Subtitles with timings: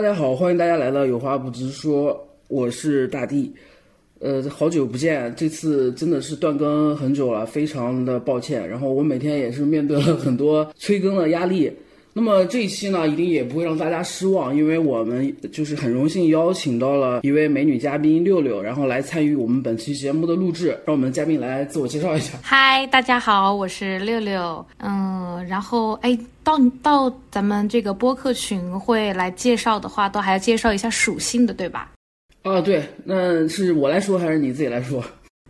[0.00, 3.54] 大家好，欢迎大家来到有话不直说，我是大地。
[4.18, 8.66] 呃，好久不见，这次真的是断更很久了，非常的抱歉。
[8.66, 11.70] 然后我每天也是面对了很多催更的压力。
[12.12, 20.70] 那么这一期呢，一定也不会让大家失望，因为我们就是很荣幸邀请到了一位美女嘉宾六六，然后来参与我们本期节目的录制。
[20.84, 22.36] 让我们嘉宾来自我介绍一下。
[22.42, 24.66] 嗨，大家好，我是六六。
[24.78, 31.92] 嗯，然后哎，到到咱们这个播客群会来介绍的话，都还要介绍一下属性的，对吧？
[32.42, 35.00] 啊，对，那是我来说还是你自己来说？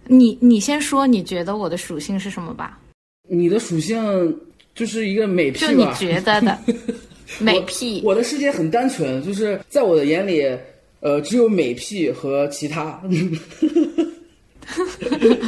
[0.05, 2.79] 你你先说，你觉得我的属性是什么吧？
[3.31, 4.39] 你的属性。
[4.81, 5.73] 就是一个美屁吧？
[5.73, 6.59] 就你觉得的
[7.39, 8.01] 美屁？
[8.03, 10.43] 我的世界很单纯，就是在我的眼里，
[11.01, 12.99] 呃，只有美屁和其他，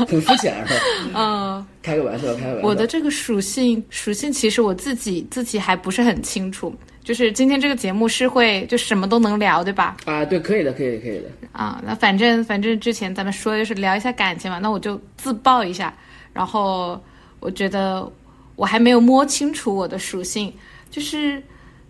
[0.07, 0.81] 很肤浅是吧？
[1.17, 2.69] 嗯，开个玩笑，开个玩笑。
[2.69, 6.75] 我的这个属性，属性其实我自己自己还不是很清楚。
[7.03, 9.97] 就是今天这个节目是会就什么都能聊，对吧？
[10.05, 11.25] 啊，对，可以的，可以，可以的。
[11.53, 15.97] 啊，那反正反正之前咱们说就是聊一下感情嘛，那我就自曝一下，
[16.35, 17.03] 然后
[17.41, 18.07] 我觉得。
[18.57, 20.53] 我还没有摸清楚我的属性，
[20.91, 21.43] 就是，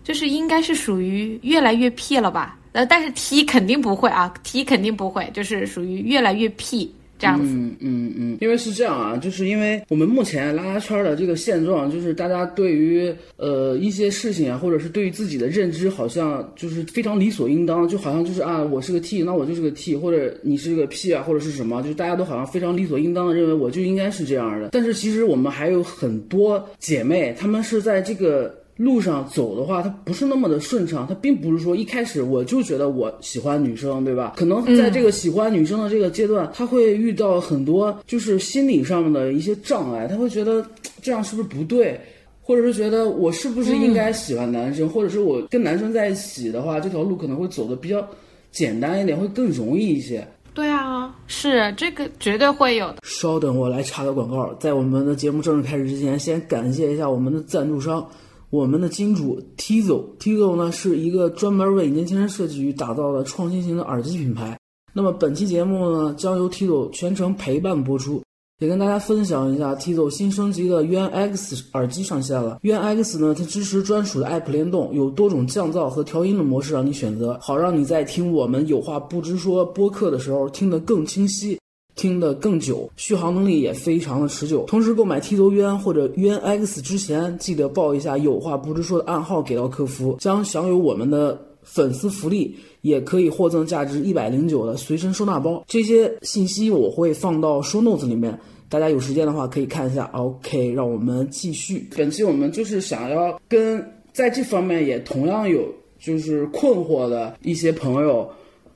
[0.03, 2.57] 就是应该是属于越来越屁了吧？
[2.71, 6.93] 呃，但是 T 肯定不会啊，T 肯定不会，就是属于越来越屁。
[7.23, 24.69] 嗯嗯嗯，因为是这样啊，就是因为我们目前拉拉圈的这个现状，就是大家对于呃一些事情啊，或者是对于自己的认知，好像就是非常理所应当，就好像就是啊，我是个 T，那我就是个 T，或者你是个 P 啊，或者是什么，就是大家都好像非常理所应当的认为我就应该是这样的。
[24.71, 28.53] 但是其实我们还有很多姐妹，她们是在这个。
[28.75, 31.05] 路上走的话，它不是那么的顺畅。
[31.07, 34.33] 它并不是说一开始我就觉得我喜欢女生，对吧？
[34.35, 40.07] 可能在这个喜欢女生的这个阶段，他会遇到很多就是心理上面的一些障碍。
[40.07, 40.65] 他会觉得
[41.01, 41.99] 这样是不是不对，
[42.41, 48.03] 或者是觉得我是不是应该喜欢男生，或者是我跟男生在一起的话，这条路可能会走的比较
[48.51, 50.27] 简单一点，会更容易一些。
[50.55, 52.97] 对啊，是这个绝对会有的。
[53.03, 54.53] 稍等，我来插个广告。
[54.59, 58.07] 在我们的节目正式开始之前，先感谢一下我们的赞助商。
[58.53, 64.55] 我们的金主 Tizo，Tizo 呢是一个专门为年轻人设计与打造的创新型的耳机品牌。
[64.93, 68.21] 那么本期节目呢将由 Tizo 全程陪伴播出，
[68.59, 72.59] 也跟大家分享一下 Tizo 新升级的 UN X 耳机上线了。
[72.61, 81.57] UN X 呢它支持专属的 App 联动，有多种降噪和调音的模式让你选择，好让你在听我们有话不直说播客的时候听得更清晰。
[81.95, 84.65] 听得更久，续航能力也非常的持久。
[84.65, 95.63] 同时购买 T 轴 UN 或者 UN X 之前，记得报一下有话不直说的暗号给到客服，将享有我们的粉丝福利，也可以获赠价值一百零九的随身收纳包。
[95.67, 98.37] 这些信息我会放到 Show Notes 里面，
[98.69, 100.05] 大家有时间的话可以看一下。
[100.13, 101.87] OK，让我们继续。
[101.95, 105.63] 本期我们就是想要跟在这方面也同样有
[105.99, 108.27] 就是困惑的一些朋友。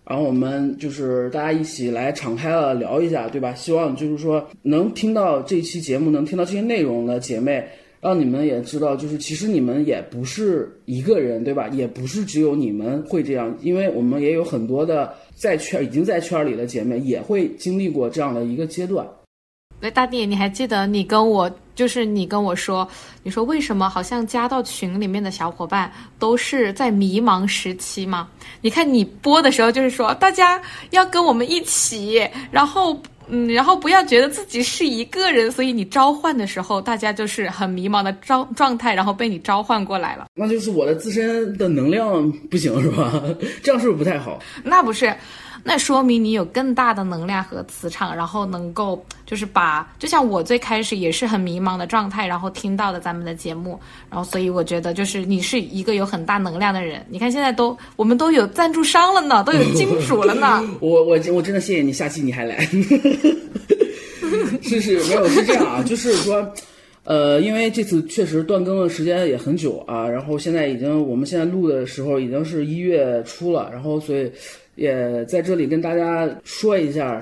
[0.10, 3.54] 然后我们就是大家一起来敞开了聊一下，对吧？
[3.54, 7.68] 希望就是说能听到这期节目，能听到这些内容的姐妹，
[8.00, 11.68] 让你们也知道，就是其实你们也不是一个人，对吧？
[11.70, 19.06] 也不是只有你们会这样，因为我们也有很多的在圈已经在圈里的姐妹也会经历过这样的一个阶段。
[19.82, 22.86] 喂，大弟，你还记得你跟我，就是你跟我说，
[23.22, 28.28] 你说为什么好像加到群里面的小伙伴都是在迷茫时期吗？
[28.62, 40.26] 你看你播的时候就是说大家要跟我们一起，然后嗯，然后不要觉得自己是一个人，所以你召唤的时候大家就是很迷茫的状状态，然后被你召唤过来了。
[40.34, 43.22] 那就是我的自身的能量不行是吧？
[43.62, 44.40] 这样是不是不太好？
[44.64, 45.14] 那不是。
[45.68, 53.78] 那说明你有更大的能量和磁场，然后能够就是把，就像我最开始也是很迷茫的状态，然后听到的咱们的节目，
[54.10, 57.06] 然后所以我觉得就是你是一个有很大能量的人。
[57.10, 60.64] 你看现在都我们都有赞助商了呢，都有金主了呢。
[60.80, 62.66] 我我我真的谢谢你，下期你还来。
[64.62, 66.50] 是是，没有是这样啊，就是说，
[67.04, 74.32] 呃，因为这次确实断更的时间也很久啊，然后现在已经我们现在录的时候已经是一月初了，然后所以。
[74.78, 77.20] 也在这里跟大家说一下，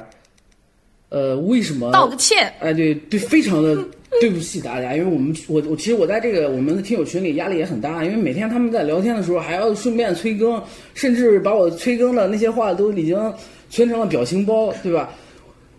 [1.10, 2.54] 呃，为什么道个歉？
[2.60, 3.76] 哎，对对，非常的
[4.22, 10.62] 对不起大家，因为我们我我其实我在这个我们的听友群里压力也很大，因为每天他们在聊天的时候还要顺便催更，
[10.94, 13.34] 甚至把我催更的那些话都已经
[13.70, 15.10] 存成了表情包，对吧？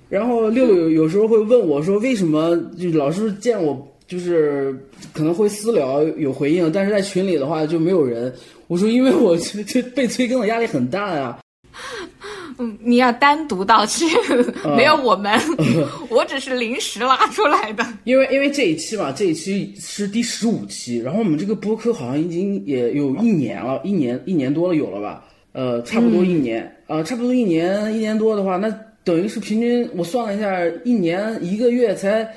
[0.09, 4.75] 然后六六有时候会问我说，为什么就老是见我就是
[5.13, 8.33] 可能会私聊有回应，但是在群里的话就没有人？
[8.69, 9.37] 我说因为我
[9.67, 11.37] 这被催更的压力很大呀。
[12.59, 14.09] 嗯，你要单独道歉，
[14.77, 15.39] 没有我们，
[16.09, 17.87] 我只是临时拉出来的。
[18.05, 25.25] 因为因为这一期嘛，这一期是第十五期，然后我们这个播客好像已经也有一年了，一年一年多了有了吧？
[25.53, 28.69] 呃，差不多一年，呃，差不多一年一年多的话，那
[29.05, 30.51] 等于是平均我算了一下，
[30.85, 32.29] 一年一个月才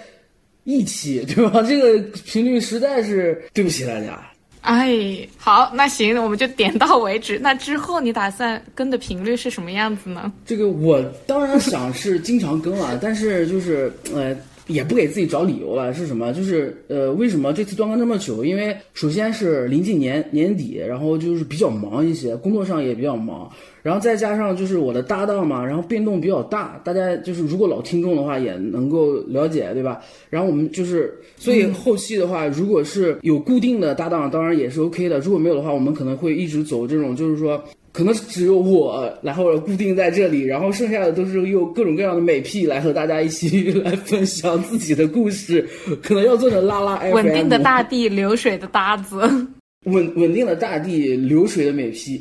[0.64, 1.62] 一期，对吧？
[1.64, 4.29] 这个频率实在是对不起大家。
[4.62, 7.40] 哎，好，那行，我们就点到为止。
[7.42, 10.32] 那之后你打算跟的频率是什么样子呢？
[10.46, 14.36] 这个我当然想是经常跟了，但是就是呃，
[14.68, 15.94] 也不给自己找理由了。
[15.94, 16.34] 是什么？
[16.34, 18.44] 就是呃，为什么这次断更这么久？
[18.44, 23.50] 因为首先是临近年年底，然后就是比较忙一些，工作上也比较忙。
[23.82, 30.02] 然后再加上就是我的搭档嘛，然后变动比较大，大家就是如果老听众的话也能够了解，对吧？
[30.30, 35.20] 然后我们就是，所以后期的话，如果是有固定的搭档，当然也是 OK 的。
[35.20, 45.66] 如果没有的话，我们可能会一直走这种，就是说，可能只有我，然后固定在这里，然后剩下的都是用各种各样的美屁来和大家一起 来分享自己的故事，
[46.04, 47.14] 可能要做成拉拉 FM。
[47.14, 49.18] 稳定的大地，流水的搭子。
[49.86, 52.20] 稳稳定的大地，流水的美屁。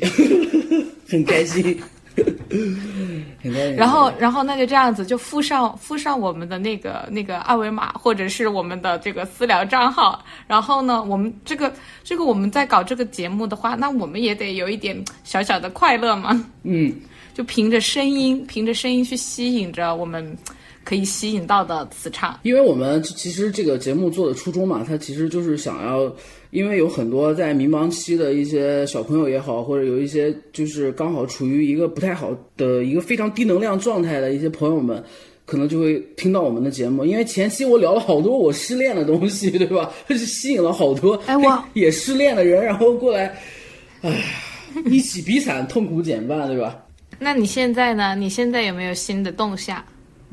[1.09, 1.79] 很开心。
[3.77, 10.21] 然后，然后那就这样子，就附上附上我们的那个那个二维码，或者是我们的这个私聊账号。
[10.45, 11.71] 然后呢，我们这个
[12.03, 16.45] 这个我们在搞这个节目的话，那我们也得有一点小小的快乐嘛。
[16.63, 16.93] 嗯，
[17.33, 20.37] 就凭着声音，凭着声音去吸引着我们
[20.83, 22.37] 可以吸引到的磁场。
[22.43, 26.13] 因为我们其实这个节目做的初衷嘛，它其实就是想要。
[26.51, 35.03] 因为有很多在迷茫期的一些小朋友也好，或者有一些就是刚好处于一个不太好的一个非常低能量状态的一些朋友们，
[35.45, 37.05] 可能就会听到我们的节目。
[37.05, 39.91] 因为前期我聊了好多我失恋的东西， 对吧？
[40.07, 43.37] 就吸引了好多哎我也失恋的人，然后过来，
[44.01, 44.11] 哎，
[44.85, 46.83] 一起比惨，痛苦减半，对吧？
[47.19, 48.15] 那你现在呢？
[48.15, 49.83] 你现在有没有新的动向，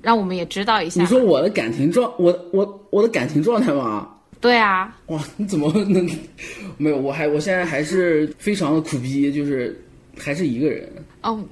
[0.01, 1.01] 让我们也知道一下？
[1.01, 4.09] 你说我的感情状，我我我的感情状态吗？
[4.47, 6.09] 对啊，哇，你怎么能
[6.77, 6.97] 没有？
[6.97, 9.77] 我还我现在还是非常的苦逼，就是
[10.17, 10.89] 还是一个人。
[11.23, 11.43] 哦，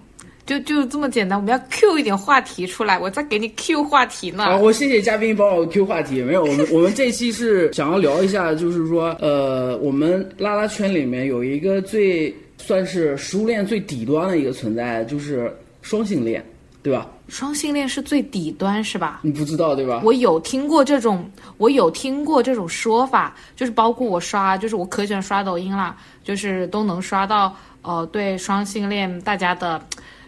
[0.47, 1.37] 就就这么简单。
[1.37, 4.45] 我们要 Q 一点话题出来，我再给你 Q 话题呢。
[4.45, 6.23] 好，我谢谢嘉宾帮我 Q 话题。
[6.23, 15.53] 没有，我们我们这期是想要聊一下，就是说，呃，我们拉拉圈里面有一个最算是食物链最底端的一个存在，就是
[15.83, 16.45] 双性恋，
[16.81, 17.11] 对吧？
[17.29, 19.21] 双性恋是最底端，是吧？
[19.23, 20.01] 你不知道对吧？
[20.05, 29.83] 我有听过这种，我有听过这种说法，就是包括我刷，就是我可喜欢刷抖音啦，就是都能刷到，呃，对双性恋大家的，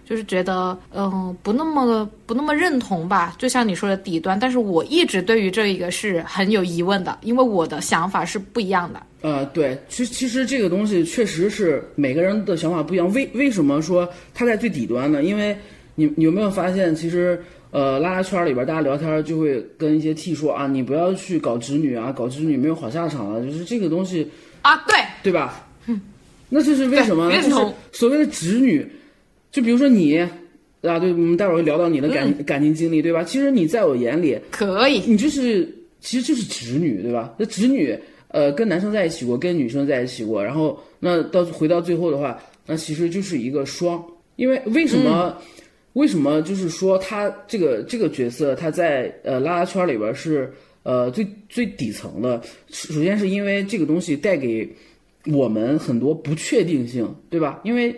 [0.08, 3.34] 就是觉得，嗯，不那么不那么认同吧。
[3.38, 9.02] 就像你说的底端，但是我一直对于这一个是很有疑问的，因为我的想法是不一样的。
[9.20, 13.12] 呃，对，其实其实这个东西确实是每个人的想法不一样。
[13.12, 15.22] 为为什么说它在最底端呢？
[15.24, 15.56] 因为
[15.96, 17.38] 你你有没有发现，其实
[17.72, 24.26] 呃，拉拉圈里边大家聊天就会跟一些 T 说啊，你不要去搞直女啊，搞直女没有好下场了，就是这个东西
[24.62, 24.94] 啊，对
[25.24, 25.66] 对吧？
[25.86, 26.00] 嗯，
[26.48, 27.30] 那这是为什么？
[27.32, 27.50] 就是
[27.92, 28.86] 所谓的直女，
[29.50, 30.18] 就比如说你
[30.82, 33.24] 啊，对，我们待会儿会聊到你的感感情经历，对吧？
[33.24, 35.66] 其实你在我眼里可以，你就是
[36.00, 37.34] 其实就是直女，对吧？
[37.38, 37.98] 那直女
[38.28, 44.04] 呃，跟男生在一起过，跟女生在一起过，然后那到回到最后的话，那其实就是一个双，
[44.36, 45.36] 因为为什么？
[45.96, 52.40] 为什么就是说他这个这个角色他在呃拉拉圈里边是呃最最底层的？
[52.68, 54.70] 首先是因为这个东西带给
[55.24, 57.60] 我们很多不确定性，对吧？
[57.64, 57.96] 因为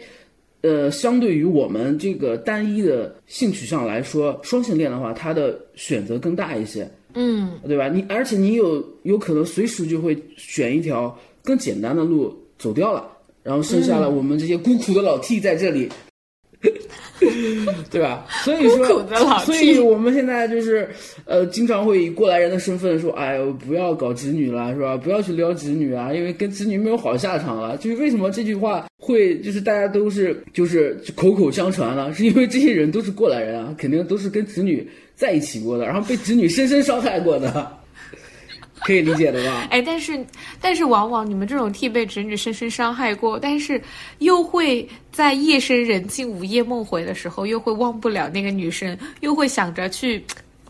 [0.61, 7.89] 呃相对于我们这个单一的性取向来说，双性恋的话，它的选择更大一些，嗯，对吧？
[7.89, 13.11] 你而且你有有可能随时就会选一条更简单的路走掉了，
[13.43, 15.89] 然后剩下了我们这些孤苦的老 T 在这里。
[17.91, 18.27] 对吧？
[18.45, 19.07] 所以说，
[19.45, 20.89] 所以我们现在就是，
[21.25, 24.97] 呃，经常会以过来人的身份说：“哎呦，不要搞直女了，是吧？
[24.97, 37.78] 不要去撩直女啊，因为跟直女没有好下场了。”就是为什么这句话会就是大家都是就是口口相传了，是因为这些人都是过来人啊，肯定都是跟直女在一起过的，然后被直女深深伤害过的。
[38.89, 39.69] 可以理解的吧？
[39.71, 40.19] 哎，但是，
[40.63, 43.79] 但是，往往你们这种替被侄女深深伤害过，但是
[44.21, 50.25] 又会在夜深人静、午夜梦回的时候，又会忘不了那个女生，又会想着去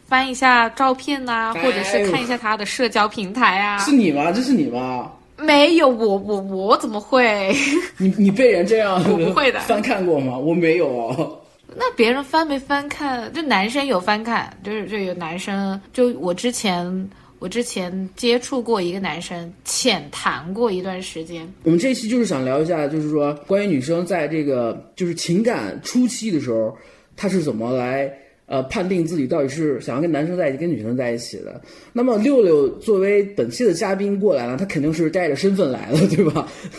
[0.08, 3.78] 翻一下照片呐，或者是看一下她的社交平台啊。
[3.78, 4.32] 是你吗？
[4.32, 5.12] 这是你吗？
[5.36, 7.54] 没有，我我我怎么会？
[7.98, 10.36] 你你被人这样我不会的翻看过吗？
[10.36, 11.40] 我没有。
[11.76, 13.32] 那别人翻没翻看？
[13.32, 17.08] 就男生有翻看，就是就有男生，就我之前。
[17.38, 21.46] 我之前接触过一个男生，浅谈过一段时间。
[21.62, 26.76] 我们这期就是想聊一下，就是说关于女生在这个就是情感初期的时候，
[27.16, 28.12] 她是怎么来
[28.46, 31.60] 呃判定自己到底是想要跟男生在一起，跟女生在一起的。
[31.92, 36.48] 那么六六作为本期的嘉宾过来了，他肯定是带着身份来的，对吧？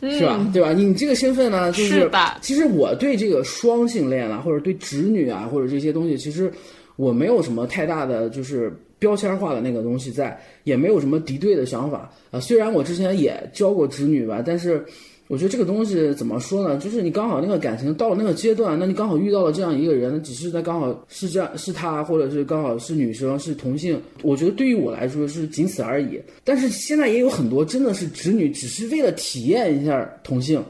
[0.00, 0.50] 是吧？
[0.52, 0.72] 对吧？
[0.72, 2.10] 你这个身份呢，就是是
[2.42, 6.52] 其实我对这个双性恋啊，或者对直女啊，或者这些东西，其实
[6.96, 8.70] 我没有什么太大的就是
[9.02, 14.84] 标签化的那个东西在，也没有什么敌对的想法啊、虽然我之前也教过直女吧，但是
[15.26, 16.76] 我觉得这个东西怎么说呢？
[16.78, 26.20] 就是你刚好那个感情到了那个阶段，那你刚好遇到了这样一个人，只是他刚好是这样是他，或者是刚好是女生是同性，我觉得对于我来说是仅此而已。
[26.44, 30.62] 但是现在也有很多真的是直女，只是为了体验一下同性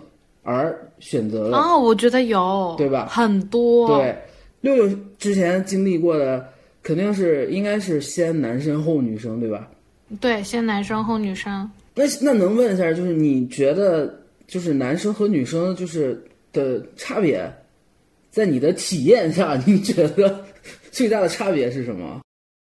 [0.42, 1.58] 而选择了。
[1.58, 4.16] 哦，我觉得有，对吧很多，对，
[4.60, 6.46] 六六之前经历过的
[6.82, 9.68] 肯定是应该是先男生后女生，对吧？
[10.20, 11.70] 对，先男生后女生。
[11.94, 16.22] 那那能问一下，就是你觉得就是男生和女生就是
[16.52, 17.50] 的差别，
[18.30, 20.44] 在你的体验下， 你觉得
[20.90, 22.20] 最大的差别是什么？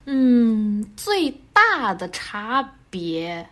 [0.06, 3.46] 嗯，最大的差别，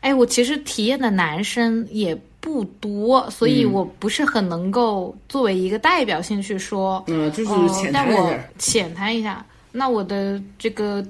[0.00, 7.02] 哎，我其实体验的男生也不多，所以嗯我不是很能够作为一个代表性去说。
[7.06, 8.48] 嗯、就是哦浅谈一下。
[8.58, 11.04] 浅谈一下，那我的这个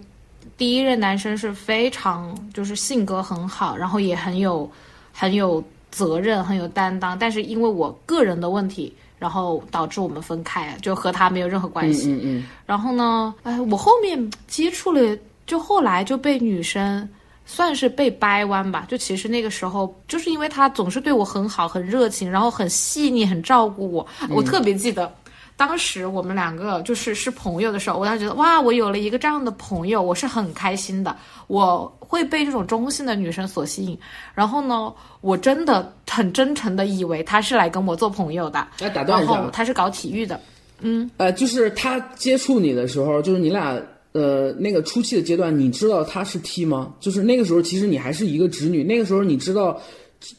[0.56, 4.70] 第一任男生是非常就是性格很好，然后也很有
[5.12, 12.12] 很有责任、很有担当，但是因为我个人的问题，然后导致我们分开，就和他没有任何关嗯系。
[12.12, 15.16] 嗯嗯，然后呢，哎，我后面接触了，
[15.46, 17.08] 就后来就被女生
[17.44, 18.86] 算是被掰弯吧。
[18.88, 24.06] 就其实那个时候，就是因为他总是对我很好、很热情，然后很细腻、很照顾我。
[24.30, 25.12] 我特别记得，
[25.56, 31.16] 当时我们两个就是是朋友的时候，我当时觉得哇，我有了一个这样的朋友，我是很开心的。
[31.46, 33.96] 我会被这种中性的女生所吸引。
[34.34, 38.66] 然后呢，我真的很真诚的以为他是来跟我做朋友的。
[38.80, 40.40] 来打断然一下吧，后他是搞体育的。
[40.80, 43.80] 嗯呃，就是他接触你的时候，就是你俩
[44.12, 46.92] 呃那个初期的阶段，你知道他是 T 吗？
[46.98, 49.80] 就是那个时候，其实你还是一个直女，那个时候你知道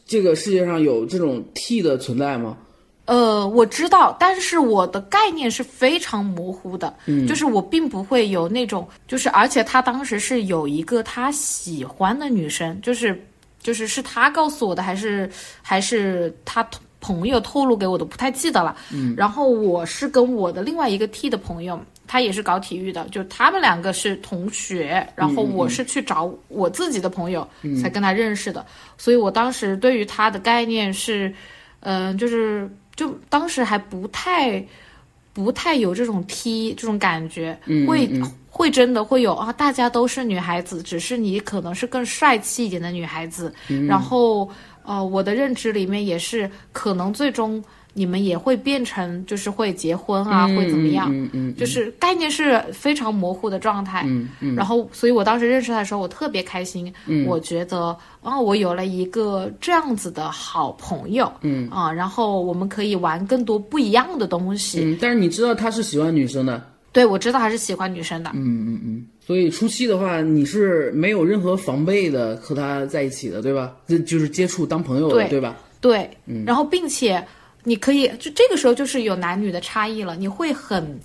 [0.06, 2.58] 这个世界上有这种 T 的存在吗？
[3.06, 13.22] 呃，我知道，但是我的概念是非常模糊的，嗯，就是我并不会有那种，就是而且他当时是有一个他喜欢的女生，就是
[13.60, 15.30] 就是是他告诉我的，还是
[15.60, 16.66] 还是他
[16.98, 18.74] 朋友透露给我的，不太记得了。
[18.90, 27.46] 嗯，然后我是跟我的另外一个 T 的朋友，他也是搞体育的，就他们两个是同学，然后我是去找我自己的朋友、
[27.82, 28.64] 才跟他认识的，
[28.96, 31.30] 所以我当时对于他的概念是，
[31.80, 34.64] 嗯、就是就当时还不太
[35.32, 38.08] 不太有这种踢这种感觉，会
[38.48, 43.52] 会真的会有啊，大家都是女孩子，只是你可能是更帅气一点的女孩子，
[43.86, 44.48] 然后
[44.84, 47.62] 呃，我的认知里面也是可能最终。
[47.94, 51.08] 你们也会变成，就是会结婚啊，会怎么样？
[51.12, 54.02] 嗯嗯，就是概念是非常模糊的状态。
[54.06, 56.92] 嗯嗯，然后，所以我当时认识他的时候，我特别开心。
[57.06, 61.32] 嗯，我觉得，啊，我有了一个这样子的好朋友。
[61.42, 64.80] 嗯啊，然后我们可以玩更多不一样的东西。
[64.82, 66.60] 嗯，但是你知道他是喜欢女生的，
[66.92, 68.30] 对，我知道他是喜欢女生的。
[68.34, 73.72] 嗯嗯嗯，所以初期的话，你是没有任何防备的和他在一起的，对吧？
[73.86, 75.56] 这就是接触当朋友的，对对吧？
[75.80, 77.24] 对，嗯然后并且
[77.64, 81.00] 你可以就这个时候就是有男女的差异了，你会很。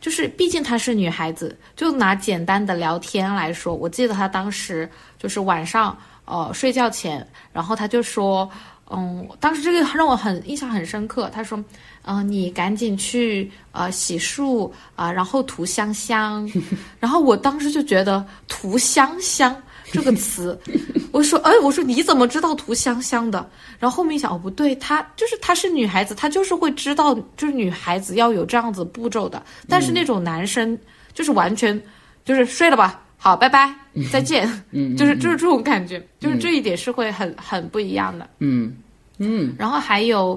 [0.00, 4.86] 就是，毕竟她是女孩子，就拿简单的聊天来说，我记得她当时
[5.18, 8.46] 就是晚上，呃，睡觉前，然后她就说，
[8.90, 11.30] 嗯，当时这个让我很印象很深刻。
[11.32, 11.58] 她说，
[12.02, 16.46] 嗯、你赶紧去呃洗漱啊、然后涂香香。
[17.00, 19.56] 然后我当时就觉得涂香香
[19.94, 20.58] 这个词，
[21.12, 23.48] 我说，哎，我说你怎么知道涂香香的？
[23.78, 29.40] 然后后面一想，哦，不对，她就是她是女孩子，她就是会知道，就是女孩子要有这样子步骤的。
[29.68, 30.76] 但是那种男生
[31.12, 31.80] 就是完全
[32.24, 33.72] 就是睡了吧，好，拜拜，
[34.10, 38.28] 再见，嗯，就是就是这种感觉，就是这一点是会很很不一样的。
[38.40, 38.76] 嗯
[39.18, 40.36] 嗯然后还有，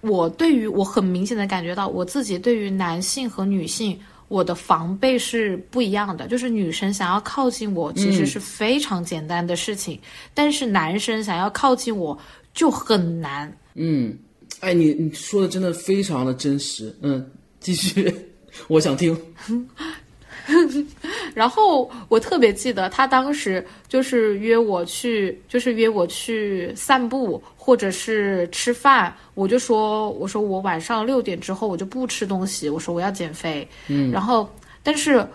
[0.00, 3.96] 我对于我很明显的感觉到，我自己对于男性和女性，
[4.32, 6.26] 我的防备是不一样的。
[6.26, 10.00] 就是女生想要靠近我，其实是非常简单的事情，
[10.32, 12.18] 但是男生想要靠近我
[12.54, 13.54] 就很难。
[13.74, 14.16] 嗯，
[14.60, 18.12] 哎，你你说的真的非常的真实，嗯，继续，
[18.68, 19.14] 我想听，
[21.34, 33.66] 然后我特别记得他当时就是约我去，就是约我去散步或者是吃饭，我就说我说我晚上六点之后我就不吃东西，我说我要减肥。
[33.88, 34.48] 嗯，然后
[34.82, 35.26] 但是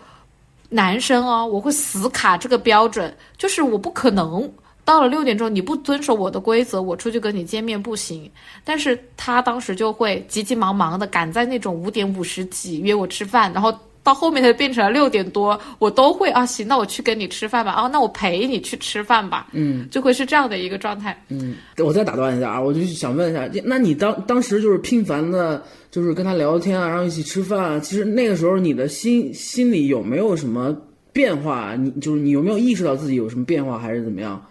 [0.70, 4.52] 男生哦，我会死卡这个标准，就是我不可能
[4.84, 8.30] 到了六点钟你不遵守我的规则，我出去跟你见面不行。
[8.66, 13.74] 但是他当时就会急急忙忙的赶在那种五点五十几约我吃饭，然后。
[14.08, 21.22] 到后面它就变成了六点多，我都会啊，行，那我去跟你吃饭吧，啊，那我陪你去吃饭吧，嗯，就会是这样的一个状态。
[21.28, 25.62] 嗯，我再打断一下啊，我就想问一下，那你当当时就是频繁的，
[25.92, 30.74] 就是跟他聊天啊，然后一起吃饭啊，其实那个时候你的心心里有没有什么
[31.12, 31.76] 变化？
[31.76, 34.42] 你就是你有没有意识到自己有什么变化，还是怎么样？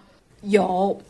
[0.43, 1.01] 有，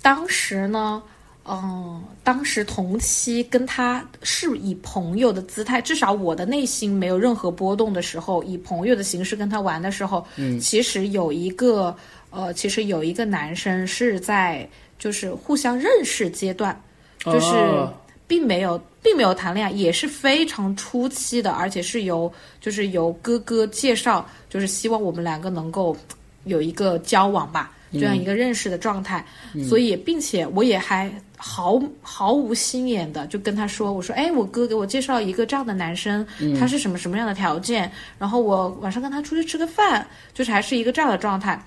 [0.00, 1.02] 当时呢。
[1.50, 11.96] 嗯，当时同期跟他是以朋友的姿态，至少我的内心没有任何波动的时候，以朋友的形式跟他玩的时候，嗯，其实有一个
[12.30, 16.78] 呃，其实有一个男生是在就是互相认识阶段，
[17.24, 17.88] 就是
[18.26, 25.96] 并没有并没有谈恋爱，也是非常初期的，而且是由就是由哥哥介绍，就是希望我们两个能够
[26.44, 27.72] 有一个交往吧。
[27.90, 29.24] 这样一个认识的状态，
[29.66, 36.26] 所以并且我也还毫毫无心眼的就跟他说，我说，哎，我哥给我介绍一个这样的男生，
[36.58, 40.04] 他是什么什么样的条件，然后我晚上跟他出去吃个饭，
[40.34, 41.64] 就是还是一个这样的状态，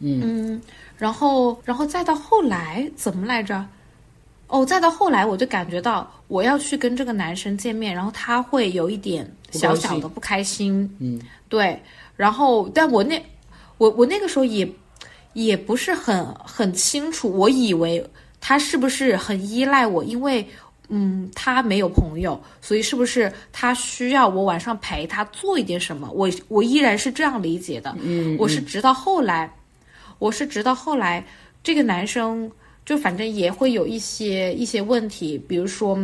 [0.00, 0.60] 嗯，
[0.96, 3.64] 然后然后再到后来怎么来着？
[4.48, 11.80] 哦，再到后来我就感觉到我要去跟这个男生见面，然后他会有一点小小的不开心，嗯，对，
[12.16, 13.22] 然后但我那
[13.78, 14.68] 我我那个时候也。
[15.34, 18.04] 也不是很很清楚，我以为
[18.40, 20.46] 他是不是很依赖我，因为
[20.88, 26.10] 嗯，他没有朋友，所以是不是他需要我晚上陪他做一点什么？
[26.12, 27.94] 我我依然是这样理解的。
[28.00, 29.52] 嗯，我是直到后来，
[30.18, 31.24] 我是直到后来，
[31.62, 32.50] 这个男生
[32.86, 35.98] 就反正也会有一些一些问题，比如说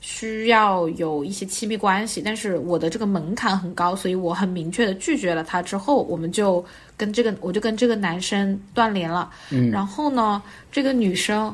[0.00, 5.60] 需要有一些亲密关系，但是我的这个门槛很高，所以我很明确的拒绝了他。
[5.60, 6.64] 之后我们就。
[7.00, 9.30] 跟这个，我就跟这个男生断联了。
[9.48, 11.50] 嗯，然后呢，这个女生，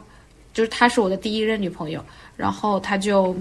[0.57, 2.03] 就是她是我的第一任女朋友，
[2.35, 3.37] 然后她就，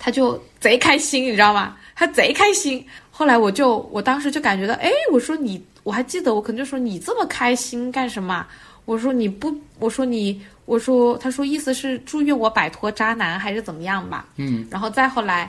[0.00, 1.76] 她就贼开心，你知道吗？
[1.94, 2.84] 她贼开心。
[3.12, 8.44] 后来我就，我当时就感觉到，哎，我说你，我还记得，我可能就说你这么开心干什么？
[8.84, 14.26] 我说你不，我说你，我说，他说意思是祝愿我摆脱渣男还是怎么样吧？
[14.38, 15.48] 嗯，然后再后来。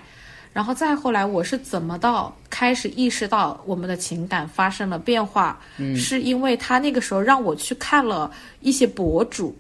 [0.54, 5.60] 然后再后来，我是怎么到开始意识到我们的情感发生了变化？
[5.80, 9.58] 嗯，是因为他那个时候让我去看了一些博主，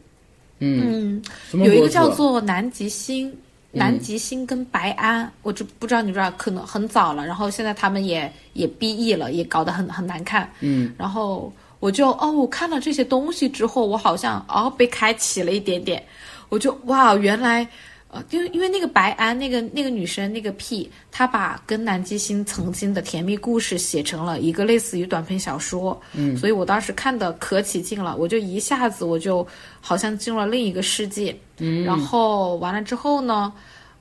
[0.63, 1.21] 嗯，
[1.51, 3.35] 有一个叫做南极星，
[3.71, 16.03] 南极星跟白安，我就不知道你知道，可能很早了，然后现在他们也也 B E 了，也搞得很很难看，嗯，然后我就哦，我看了这些东西之后，我好像哦被开启了一点点，
[16.49, 17.67] 我就哇，原来。
[18.13, 29.45] 呃，因为因为那个白安那个那个女生那个 P，她把跟南极星曾经的甜蜜故事写成了一个类似于短篇小说，嗯，所以我当时看的可起劲了，我就一下子我就
[29.81, 33.51] 好像进入了另一个世界，嗯，然后完了之后呢，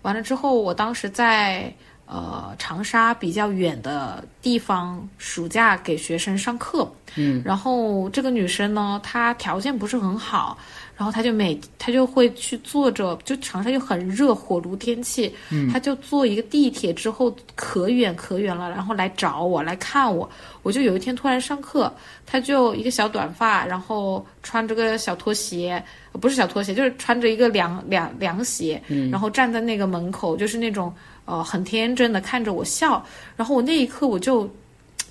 [0.03, 1.73] 完了之后我当时在
[2.05, 10.59] 呃长沙比较远的地方暑假给学生上课，嗯，然后这个女生呢，她条件不是很好。
[10.95, 15.35] 然后他就每他就会去坐着，就长沙又很热，火炉天气，
[15.73, 20.29] 他就坐一个地铁之后可远可远了，然后来找我来看我。
[20.63, 21.93] 我就有一天突然上课，
[22.25, 33.05] 他就一个小短发，然后穿着个小拖鞋，不是小拖鞋，就是穿着一个凉凉凉鞋，然后站在那个门口，就是那种呃很天真的看着我笑。
[33.35, 34.49] 然后我那一刻我就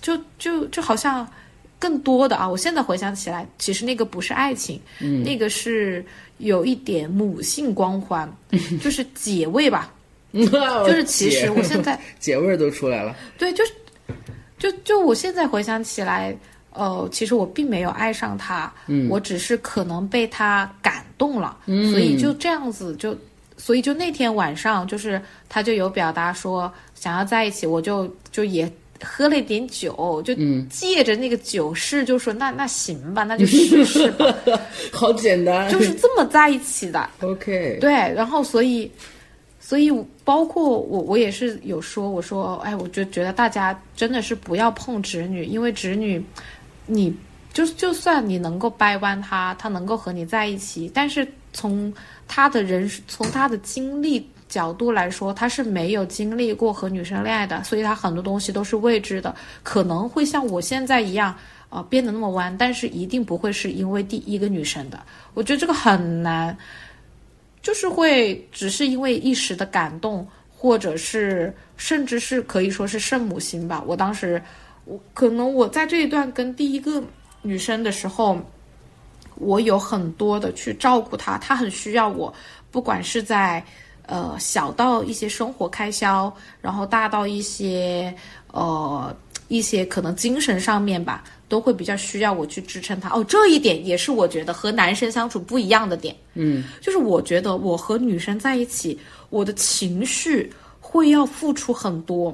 [0.02, 1.28] 就就就好像。
[1.82, 6.06] 更多的啊，我现在回想起来，其实那个不是爱情，嗯，那个是
[6.38, 8.32] 有一点母性光环，
[8.80, 9.92] 就是姐味吧，
[10.32, 13.74] 就是其实我现在姐 味都出来了，对，就是
[14.60, 16.38] 就就我现在回想起来，
[16.72, 23.18] 呃，其实我并没有爱上他，嗯，我只是可能被他感动了，嗯，所以就这样子，就
[23.58, 28.72] 所以就那天晚上，就是他就有表达说想要在一起，我就就也。
[29.04, 30.34] 喝了一点酒，就
[30.70, 34.34] 借着那个酒势，就说那那行吧，那就试试吧。
[34.92, 37.10] 好简单，就是这么在一起的。
[37.22, 38.92] OK，对，然后所以，
[39.60, 39.92] 所以
[40.24, 46.24] 包括我，我也是有说，我说，哎，我就觉得大家真的是不要碰侄女，因为侄女，
[46.86, 47.14] 你
[47.54, 51.94] 就就算你能够掰弯她，她能够和你在一起，但是从
[52.28, 54.28] 她的人，从她的经历。
[54.52, 59.34] 角度来说，他是没有经历过和女生恋爱的，所以他很多东西都是未知的，
[59.64, 61.34] 可能会像我现在一样，
[61.70, 65.00] 呃，变得那么弯，但是一定不会是因为第一个女生的。
[65.34, 66.56] 我觉得这个很难，
[67.62, 73.82] 就是会只是因为一时的感动，或者是甚至是可以说是圣母心吧。
[73.88, 74.42] 我当时，
[74.84, 77.02] 我可能我在这一段跟第一个
[77.42, 78.38] 女生的时候。
[79.36, 82.32] 我有很多的去照顾她，她很需要我，
[82.70, 83.64] 不管是在
[84.12, 88.14] 呃小到一些生活开销，然后大到一些
[88.52, 89.16] 呃
[89.48, 93.10] 一些可能精神上面吧，都会比较需要我去支撑他。
[93.10, 96.14] 哦，这一点也是我觉得和男生相处不一样的点。
[96.34, 102.30] 嗯，就是我觉得我和女生在一起，我的情绪会要付出很多。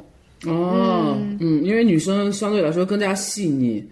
[0.45, 3.83] 哦，嗯，因为女生相对来说更加细腻。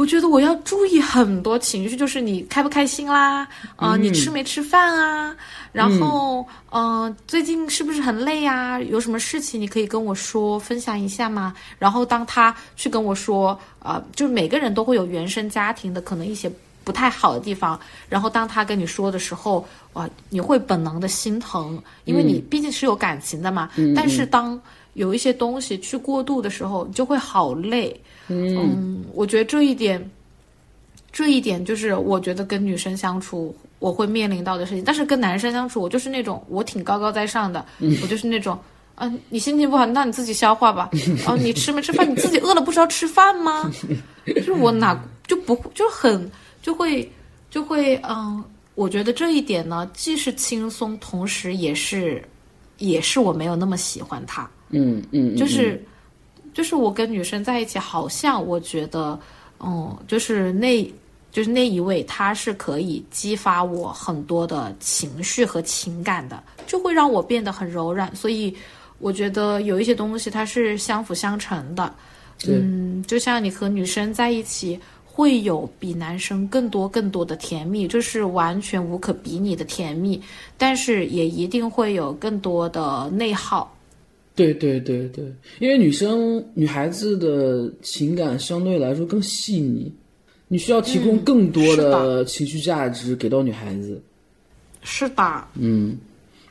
[0.00, 5.36] 我觉得我要注意很多情绪，就是你开不开心啦，啊、你吃没吃饭啊，
[5.72, 8.80] 然后，嗯、最近是不是很累啊？
[8.80, 11.54] 有什么事情你可以跟我说，分享一下吗？
[11.78, 16.50] 然后当他去跟我说，呃，就是每个人都会有原生家庭的可能一些
[16.82, 23.68] 不太好的地方，然后当他跟你说的时候，哇，你会本能的心疼，因为你毕竟是有感情的嘛。
[23.94, 24.58] 但是当
[25.00, 27.98] 有一些东西去过度的时候，你就会好累。
[28.28, 30.10] 嗯，我觉得这一点，
[31.10, 37.64] 这一点就是我觉得跟女生相处我会面临到的事情，但是跟男生相处，我就是那种我挺高高在上的，
[38.02, 38.58] 我就是那种。
[39.02, 40.90] 嗯、你心情不好，那你自己消化吧。
[41.26, 42.06] 哦、你吃没吃饭？
[42.10, 43.72] 你自己饿了不是要吃饭吗？
[44.26, 47.10] 就是我哪就不就很就会
[47.48, 52.22] 就会嗯，我觉得这一点呢，既是轻松，同时也是
[52.76, 54.46] 也是我没有那么喜欢他。
[54.70, 55.82] 嗯嗯，嗯就是
[56.52, 59.18] 就是我跟女生在一起，好像我觉得，
[59.60, 60.82] 嗯，就是那
[61.30, 68.14] 就是那一位，他是可以激发我很多的情绪和情感的，就会让我变得很柔软。
[68.16, 68.54] 所以
[68.98, 71.94] 我觉得有一些东西它是相辅相成的。
[72.48, 74.78] 嗯，就像你和女生在一起。
[75.12, 80.18] 会有比男生更多更多的甜蜜，就是完全无可比拟的甜蜜，
[80.56, 83.70] 但是也一定会有更多的内耗。
[84.34, 85.24] 对对对对，
[85.58, 89.92] 因为女生女孩子的情感相对来说更细腻，
[90.48, 94.00] 你需要提供更多的的情绪价值给到女孩子。
[94.82, 95.96] 是的，嗯，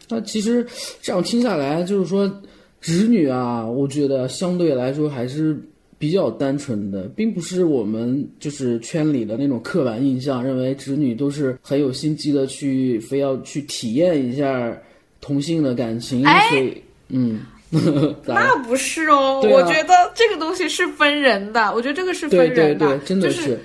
[0.08, 0.65] 那其实
[1.02, 2.32] 这样听下来，就是说，
[2.80, 5.60] 直女啊，我觉得相对来说还是
[5.98, 14.78] 比较单纯的，并不是我们就是圈里的那种刻板印象，认为直女都是很有心机的去，非要去体验一下
[15.20, 17.39] 同性的感情，哎所以，嗯，
[18.26, 23.60] 那不是哦，啊我觉得这个东西是分人的，我觉得这个是分人的，对，真的就是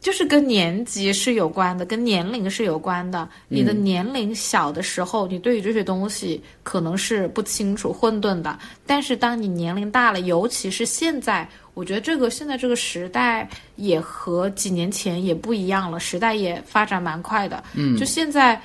[0.00, 3.28] 就是跟年级是有关的，跟年龄是有关的。
[3.48, 8.58] 你的年龄小的时候，你对于这些东西可能是不清楚、混沌的。
[8.84, 17.62] 但是当你年龄大了，尤其是现在，我觉得这个现在这个时代也和几年前也不一样了，时代也发展蛮快的。
[17.74, 18.60] 嗯，就现在。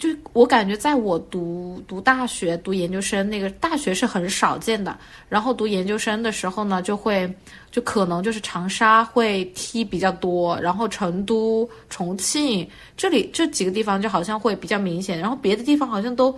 [0.00, 4.98] 就我感觉，在我读读大学、读研究生，那个大学是很少见的。
[5.28, 7.30] 然后读研究生的时候呢，就会
[7.70, 16.34] 就可能就是长沙会 T 比较多，然后成都、重庆这里这几个地方就好像会比较明显，然后别的地方好像都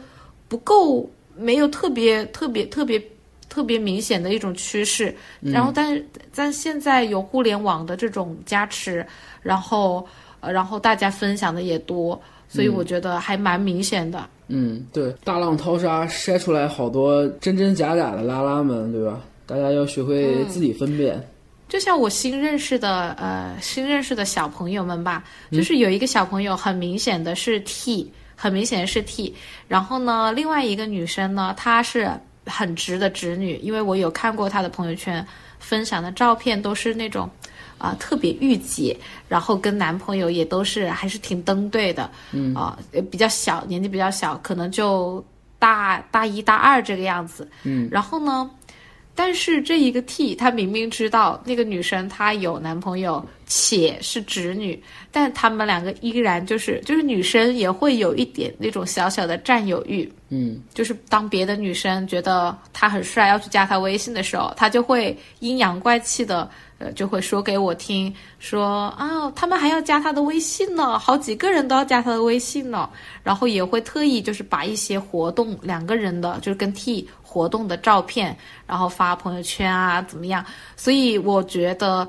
[0.49, 3.01] 不够，没有特别特别特别
[3.49, 5.15] 特别明显的一种趋势。
[5.41, 9.07] 然后但是但现在有互联网的这种加持，
[9.41, 10.05] 然后
[10.41, 12.21] 然后大家分享的也多，
[12.53, 14.29] 所以我觉得还蛮明显的。
[14.49, 19.19] 嗯，对，大浪淘沙筛出来好多真真假假的拉拉们，对吧？
[19.47, 21.19] 大家要学会自己分辨。
[21.69, 29.35] 就像我新认识的呃新认识的小朋友们吧，就是有一个小朋友很明显的是 T，很明显是 T，
[29.67, 32.11] 然后呢，另外一个女生呢，她是
[32.45, 35.27] 很直的直女，因为我有看过她的朋友圈
[35.59, 37.31] 分享的照片，都是那种
[37.83, 38.97] 啊、特别御姐，
[39.29, 45.25] 然后跟男朋友也都是还是挺登对的，嗯啊、呃比较小，年纪比较小，可能就
[45.59, 48.51] 大大一大二这个样子，嗯，然后呢。
[49.15, 66.51] 但是这一个 T，他明明知道那个女生她有男朋友，且是直女，但他们两个依然就是就是女生也会有一点那种小小的占有欲，嗯，就是当别的女生觉得他很帅要去加他微信的时候，他就会阴阳怪气的，
[66.95, 72.89] 就会说给我听，说啊，他们还要加他的微信呢，好几个人都要加他的微信呢，
[73.23, 80.45] 然后也会特意就是把一些活动两个人的，就是跟 T 活动的照片，然后发朋友圈啊，怎么样？
[80.77, 82.09] 所以我觉得。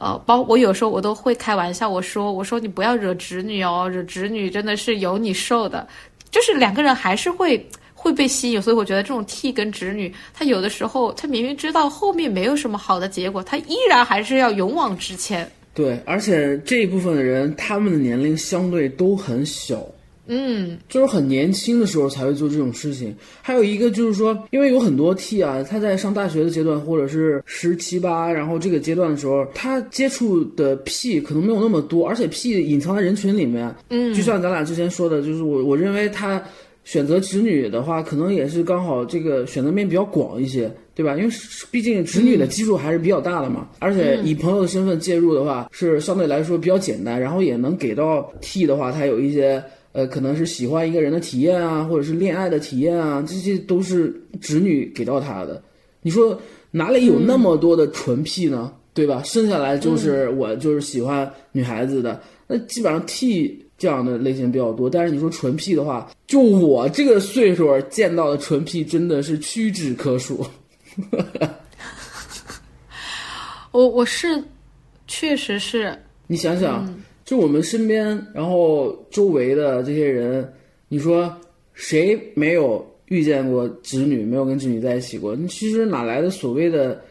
[0.00, 5.88] 呃，包我有时候我都会开玩笑，我说我说你不要惹侄女哦，惹侄女真的是有你受的，
[6.30, 7.68] 就是两个人还是会
[8.00, 15.50] 会被吸引，所以我觉得这种 T 跟直女，她有的时候她明明知道后面没有什么好的结果，她依然还是要勇往直前。
[15.74, 19.84] 对，而且这一部分的人，他们的年龄相对都很小，
[20.26, 23.14] 嗯就是很年轻的时候才会做这种事情。
[23.42, 33.72] 还有一个就是说，因为有很多 T 啊，他在上大学的阶段，或者是十七八，然后这个阶段的时候，他接触的 P 可能没有那么多，而且 P 隐藏在人群里面。
[33.90, 36.42] 嗯，就像咱俩之前说的，就是我我认为他
[36.88, 41.14] 选择直女的话，可能也是刚好这个选择面比较广一些，对吧？
[41.18, 41.30] 因为
[41.70, 49.62] 毕竟直女的基数还是比较大的嘛，而且以朋友的身份介入的话，是相对来说比较简单，然后也能给到 T 的话，他有一些。
[49.92, 55.60] 呃，可能是喜欢一个人的体验啊，或者是恋爱的体验啊，这些都是直女给到他的。
[56.02, 56.38] 你说
[56.70, 58.70] 哪里有那么多的纯 P 呢？
[58.92, 59.22] 对吧？
[59.24, 64.90] 剩下来就是我就是喜欢女孩子的，那基本上 T 这样的类型比较多。
[64.90, 70.46] 但是你说纯 P 的话，就我这个岁数见到的纯 P 真的是屈指可数。
[73.72, 74.42] 我我是
[75.06, 76.86] 确实是，你想想，
[77.24, 80.52] 就我们身边，然后周围的这些人，
[80.88, 81.34] 你说
[81.72, 85.34] 谁没有遇见过直女，没有跟直女在一起过？
[85.34, 87.02] 你其实哪来的所谓的？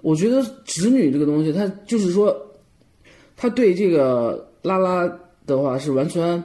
[0.00, 2.34] 我觉得直女这个东西，它就是说，
[3.36, 5.06] 他对这个拉拉
[5.46, 6.42] 的话是完全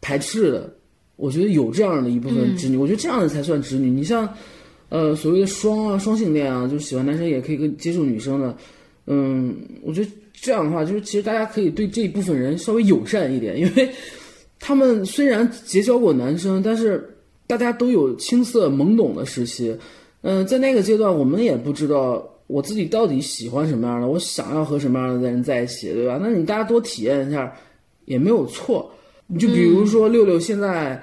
[0.00, 0.74] 排斥的。
[1.22, 3.88] 我觉得有这样的一部分直女，我觉得这样的才算直女。
[3.88, 4.28] 你像，
[4.88, 8.56] 呃，所谓的双啊、双性恋啊，就是喜欢男生也可以跟接受女生的，
[9.06, 9.54] 嗯，
[9.84, 13.88] 我觉得这样的话，就是其实大家可以对这一部分人稍微友善一点，因为
[14.58, 17.08] 他们虽然结交过男生，但是
[17.46, 19.72] 大家都有青涩懵懂的时期。
[20.22, 26.18] 嗯、在那个阶段，我们也不知道我自己到底喜欢什么样的，我想要和什么样的人在一起，对吧？
[26.20, 27.52] 那你大家多体验一下
[28.06, 28.90] 也没有错。
[29.28, 31.02] 你就比如说六六现在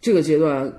[0.00, 0.72] 这个阶段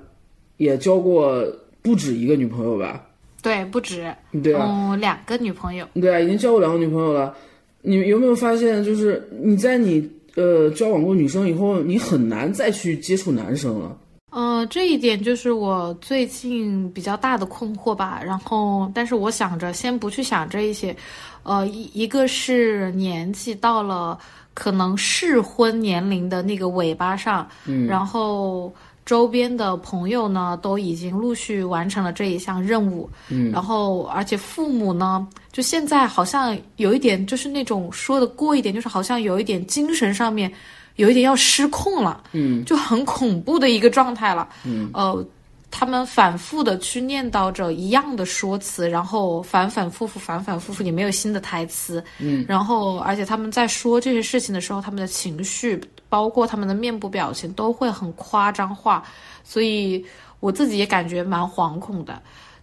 [0.56, 1.44] 也交过
[1.82, 3.04] 不止一个女朋友吧？
[3.42, 7.34] 对，不止，对啊，嗯，两个女朋友，对啊，已经交过两个女朋友了。
[7.82, 13.96] 你有没有发现，就是你在你呃交往过女生以后，你很难再去接触男生了。
[14.30, 18.20] 呃，这一点就是我最近比较大的困惑吧。
[18.22, 20.94] 然后，但是我想着先不去想这一些，
[21.42, 24.18] 呃，一一个是年纪到了
[24.52, 28.72] 可能适婚年龄的那个尾巴上，嗯，然后
[29.10, 40.52] 周边的朋友呢都已经陆续完成了这一项任务，嗯，然后而且父母呢，就现在好像有一点就是那种说的过一点，就是好像有一点精神上面。
[40.96, 45.26] 有一点要失控了，嗯，就很恐怖的一个状态了，嗯，呃，
[45.70, 59.02] 他们反复的去念叨着一样的说辞，然后反反复复，反反复复，也没有新的台词，嗯，然后而且他们在说这些事情的时候，他们的情绪，包括他们的面部表情，都会很夸张化，
[59.42, 60.04] 所以
[60.40, 62.20] 我自己也感觉蛮惶恐的，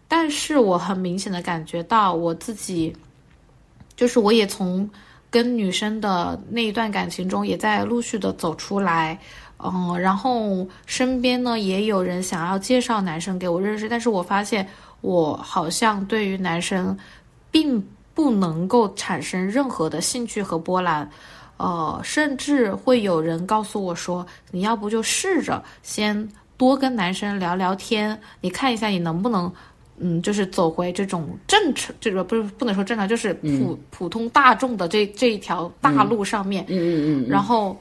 [0.07, 2.95] 但是我很明显的感觉到我自己，
[3.95, 4.87] 就是我也从。
[5.29, 9.19] 跟女生的那一段感情中，也在陆续的走出来，
[9.61, 14.65] 嗯，然后身边呢也有人想要介绍男生给我认识，但是我发现
[15.01, 16.97] 我好像对于男生，
[17.51, 21.07] 并不能够产生任何的兴趣和波澜，
[21.57, 29.51] 呃，甚至会有人告诉我说，你要不就试着先多跟男生聊聊天，你看一下你能不能。
[29.99, 36.63] 嗯，就是走回这种正常，这个不是不能说正常，就是普、普通大众的这这一条大路上面。
[36.67, 37.27] 嗯嗯嗯。
[37.27, 37.75] 然后，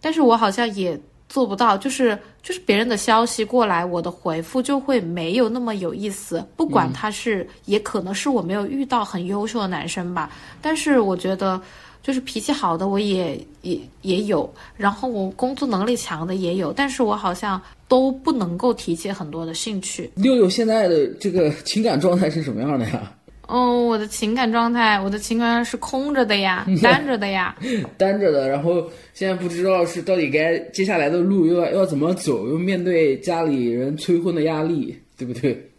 [0.00, 6.42] 但是我好像也做不到，就是就是别人的消息过来，我的回复就会没有那么有意思。
[6.56, 10.30] 不管他是，也可能是我没有遇到很优秀的男生吧。
[10.62, 11.60] 但是我觉得，
[12.04, 17.60] 就是脾气好的我也也也有，然后我工作能力强的也有，但是我好像。
[17.86, 20.10] 都不能够提起很多的兴趣。
[20.16, 23.12] 六六现在的这个情感状态是什么样的呀？
[23.46, 27.54] 哦，我的情感状态，我的情感是空着的呀， 单着的呀，
[27.98, 28.48] 单着的。
[28.48, 35.70] 然后现在不知道是到底该接下来的路又要要怎么走，又面对家里人催婚的压力，对不对？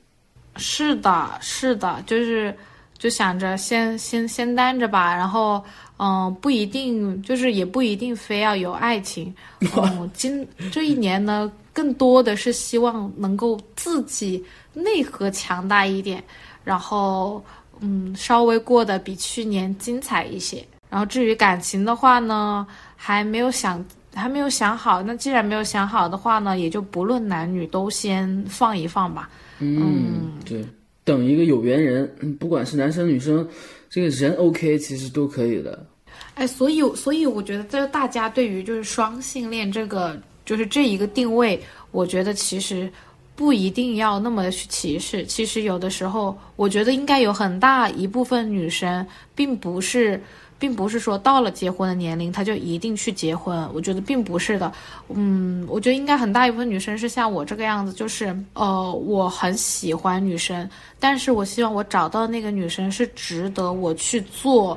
[0.56, 2.56] 是的，是的，就是
[2.98, 5.64] 就想着先先先单着吧，然后
[5.98, 9.34] 嗯，不一定，就是也不一定非要有爱情。
[9.60, 11.52] 嗯， 今这一年呢。
[11.76, 14.42] 更多的是希望能够自己
[14.74, 16.24] 内核强大一点，
[16.64, 17.44] 然后
[17.82, 20.66] 嗯，稍微过得比去年精彩一些。
[20.90, 25.04] 然后至于感情的话呢，还没有想，还没有想好。
[25.04, 29.30] 那既然没有想好的话呢，也就不论男女都先放一放吧。
[29.60, 30.66] 嗯，对，
[31.06, 33.48] 等一个有缘人，不管是男生女生，
[33.90, 35.86] 这个人 OK，其实都可以的。
[36.34, 40.20] 哎，所以所以我觉得，这大家对于就是双性恋这个。
[40.46, 42.88] 就是这一个定位，我觉得其实
[43.36, 45.26] 不一定要那么去歧视。
[45.26, 50.22] 其实有的时候，我觉得应该有很大一部分女生并不是，
[50.66, 54.74] 并不是说到了结婚的年龄他就一定去结婚，我觉得并不是的。
[55.10, 60.68] 嗯，我觉得应该很大一部分女生是像我这个样子，就是呃，我很喜欢女生，
[61.00, 64.76] 但是我希望我找到那个女生是值得我去做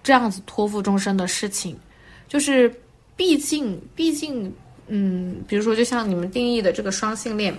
[0.00, 1.76] 这样子托付终身的事情，
[2.28, 2.72] 就是
[3.16, 4.54] 毕竟毕竟，
[4.86, 7.52] 嗯，比如说就像你们定义的这个双性恋。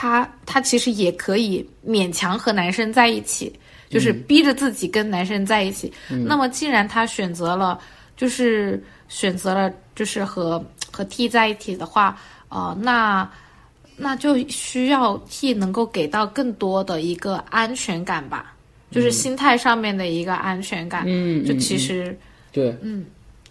[0.00, 3.52] 他他其实也可以勉强和男生在一起，
[3.88, 5.92] 就是逼着自己跟男生在一起。
[6.26, 7.78] 那么既然他选择了，
[8.16, 13.28] 就是选择了就是和和 T 在一起的话，呃，那
[13.96, 18.54] 那就需要 T 能够给到更多的一个安全感吧，
[18.90, 21.04] 就是心态上面的一个安全感。
[21.06, 22.16] 嗯，就其实
[22.52, 23.06] 对，嗯，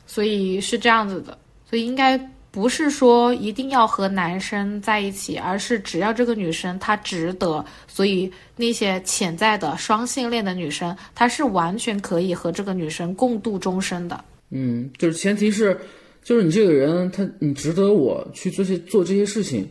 [0.06, 1.38] 所以是这样子的，
[1.70, 2.18] 所以应该。
[2.58, 14.26] 不是说一定要和男生在一起，而是只要这个女生她值得，所以那些潜在的双性恋的女生，她是完全可以和这个女生共度终身的。
[14.50, 15.78] 嗯，就是前提是，
[16.24, 19.70] 就是你这个人，他你值得我去做些做这些事情。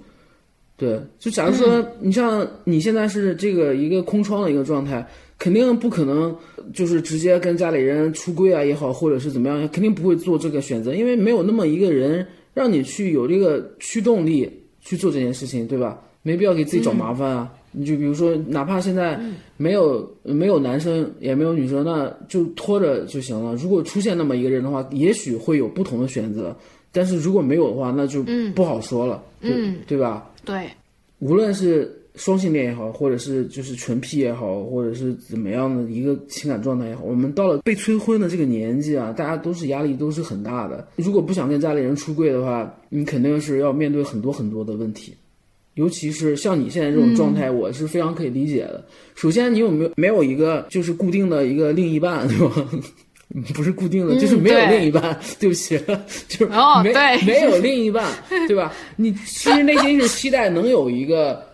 [0.77, 5.05] 对，就假如说你像你现在是这个一个空窗的一个状态，
[5.41, 6.33] 肯定不可能
[6.73, 12.25] 就是直接跟家里人出柜啊也好，或者是怎么样，肯定不会做这个选择，因为没有那么一个人。
[12.57, 16.01] 让你去有这个驱动力去做这件事情，对吧？
[16.23, 17.53] 没必要给自己找麻烦啊！
[17.71, 19.21] 你就比如说，哪怕现在
[19.59, 23.55] 没有没有男生也没有女生，那就拖着就行了。
[23.57, 26.57] 如果出现那么一个人的话，也许会有不同的选择。
[26.93, 30.27] 但是如果没有的话，那就不好说了，嗯，对吧？
[30.47, 30.67] 对，
[31.19, 31.93] 无论是。
[32.17, 40.89] 双性恋也好，或者是就是纯 P 也好，或者是怎么样的一个情感状态也好，我们到了被催婚的这个年纪啊，大家都是压力都是很大的。
[40.97, 45.15] 如果不想跟家里人出柜的话，你肯定是要面对很多很多的问题，
[45.75, 48.83] 尤其是像你现在这种状态，我是非常可以理解的。
[49.15, 52.67] 首先，你有没有没有一个就是固定的一个另一半，对吧？
[53.55, 55.19] 不是固定的，就是没有另一半。
[55.39, 55.79] 对不起，
[56.29, 56.53] 就是
[56.83, 56.93] 没
[57.27, 58.11] 没有另一半，
[58.49, 58.73] 对吧？
[58.97, 61.45] 你其实内心是期待能有一个。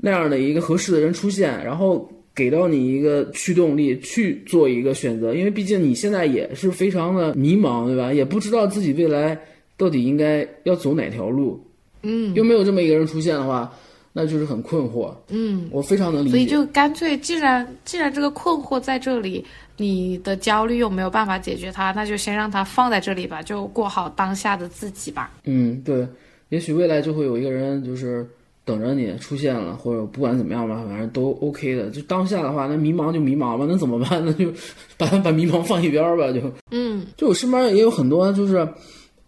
[0.00, 8.12] 那样的一个合适的人出现，然后给到你一个驱动力去做一个选择，因为毕竟你现在也是非常的迷茫，对吧？
[8.12, 9.36] 也不知道自己未来
[9.76, 11.60] 到底应该要走哪条路，
[12.04, 13.72] 嗯，又没有这么一个人出现的话，
[14.12, 16.30] 那就是很困惑，嗯，我非常能理解。
[16.30, 19.44] 所以就干脆，既然既然这个困惑在这里，
[19.76, 25.32] 你的焦虑又没有办法解决它，那就先让它放在这里吧，就过好当下的自己吧。
[25.44, 26.06] 嗯，对，
[26.50, 28.24] 也许未来就会有一个人就是。
[28.68, 31.88] 等着你出现了，或者不管怎么样吧，反正都 OK 的。
[31.88, 34.22] 就当下的话，那迷茫就迷茫吧，那怎么办？
[34.22, 34.52] 那 就
[34.98, 37.06] 把把迷茫放一边吧，就嗯。
[37.16, 38.68] 就我身边也有很多，就是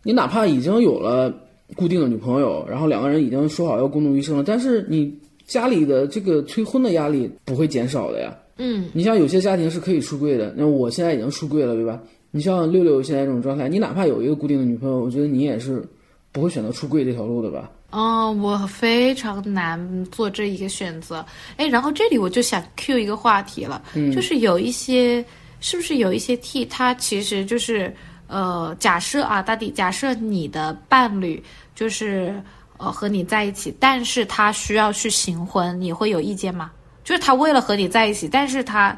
[0.03, 1.35] 你哪怕已经有了
[1.75, 5.11] 固定的女朋友，然后两个人已经说好要共度余生了，但是你
[5.47, 8.37] 家里的这个催婚的压力不会减少的呀。
[8.59, 8.91] 嗯。
[8.93, 11.99] 你像有些家庭是可以出柜的，那我现在已经出柜了，对吧？
[12.31, 15.83] 你像六六现在这种状态，你哪怕有一个固定的女朋友，我觉得你也是
[16.31, 17.69] 不会选择出柜这条路的吧？
[17.91, 21.25] 哦，我非常难做这一个选择。
[21.57, 23.83] 哎，然后这里我就想 Q 一个话题了，
[24.15, 25.25] 就是有一些，
[25.61, 27.93] 是不是有一些 T，他其实就是，
[28.29, 31.43] 呃，假设啊，大弟，假设你的伴侣
[31.75, 32.41] 就是
[32.77, 36.71] 呃和你在一起，但是他需要去行婚，你会有意见吗？
[37.03, 38.97] 就是他为了和你在一起，但是他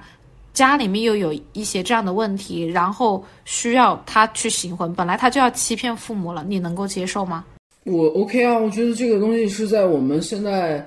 [0.52, 7.42] 家里面又有一些这样的问题，然后需要他去行婚，本来他就要欺骗父母了，你能够接受吗？
[7.84, 10.86] 我 OK 啊，我觉得这个东西是在我们现在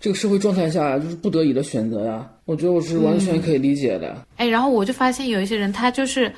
[0.00, 2.28] 这个社会状态下，就是不得已的选择呀。
[2.44, 4.24] 我觉得我是完全可以理解的。
[4.36, 6.32] 哎，然后我就发现有一些人，他就是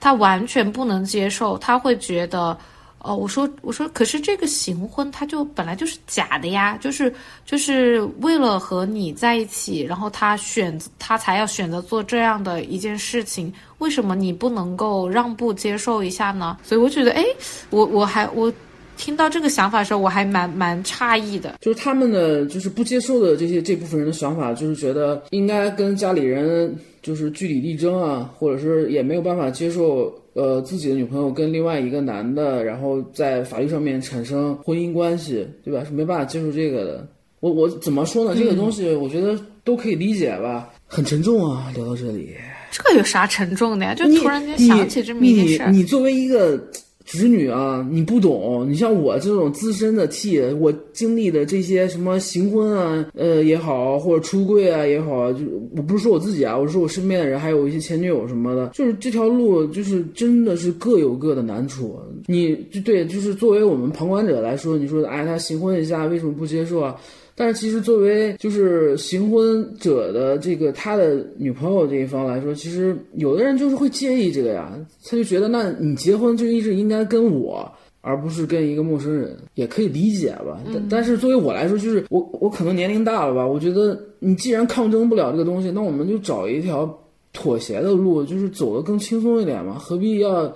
[0.00, 2.56] 他完全不能接受，他会觉得，
[3.00, 7.12] 哦，我说我说，可是这个行婚，他就本来就是假的呀，就是
[7.44, 16.56] 就是为了和你在一起，然后他选择他才要选择做这样的一件事情，为什么你不能够让步接受一下呢？
[16.62, 17.24] 所以我觉得，哎，
[17.70, 18.50] 我我还我。
[18.96, 21.54] 听到这个想法的时候，我还蛮蛮诧异的。
[21.60, 35.84] 就是他们的，就是不接受的这些这部分人的想法，就是觉得应该跟家里人就是据理力争啊，或者是也没有办法接受，呃，自己的女朋友跟另外一个男的，然后在法律上面产生婚姻关系，对吧？
[35.84, 37.08] 是没办法接受这个的。
[37.40, 38.34] 我我怎么说呢？
[38.34, 40.70] 这个东西我觉得都可以理解吧。
[40.86, 42.34] 很沉重啊，聊到这里，
[42.70, 43.94] 这个有啥沉重的呀？
[43.94, 45.70] 就突然间想起这么一件事。
[45.70, 46.58] 你作为一个。
[47.06, 48.68] 侄女啊，你不懂。
[48.68, 55.44] 你像我这种资深的 T，我经历的这些什么行婚啊，呃也好，或者出柜啊也好，就
[55.76, 61.96] 我不是说我自己啊，我是说我身边的人，还有一些前女友什么的，就是这条路，就是真的是各有各的难处。
[62.26, 66.96] 你就对，就是作为我们旁观者来说，你说哎，他行婚一下为什么不接受啊？
[67.36, 74.72] 但是其实作为就是行婚者的这个他的女朋友这一方来说，其实有的人就是会介意这个呀，
[75.04, 77.70] 他就觉得那你结婚就一直应该跟我。
[78.02, 80.62] 而不是跟一个陌生人，也可以理解吧。
[80.72, 86.88] 但但是作为我来说，就是我我可能年龄大了吧，我觉得你既然抗争不了这个东西，那我们就找一条
[87.32, 89.76] 妥协的路，就是走得更轻松一点嘛。
[89.76, 90.54] 何必要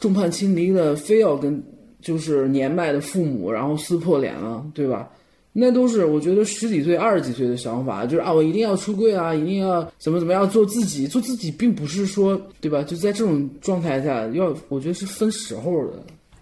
[0.00, 1.62] 众叛亲离的，非要跟
[2.00, 4.64] 就是年迈的父母然后撕破脸呢？
[4.74, 5.08] 对吧？
[5.60, 12.82] 那都是我觉得十几岁、二十几岁的想法，就是啊，我一定要出柜啊，一定要怎么怎么样做自己，做自己，并不是说对吧？
[12.82, 15.94] 就在这种状态下，要我觉得是分时候的。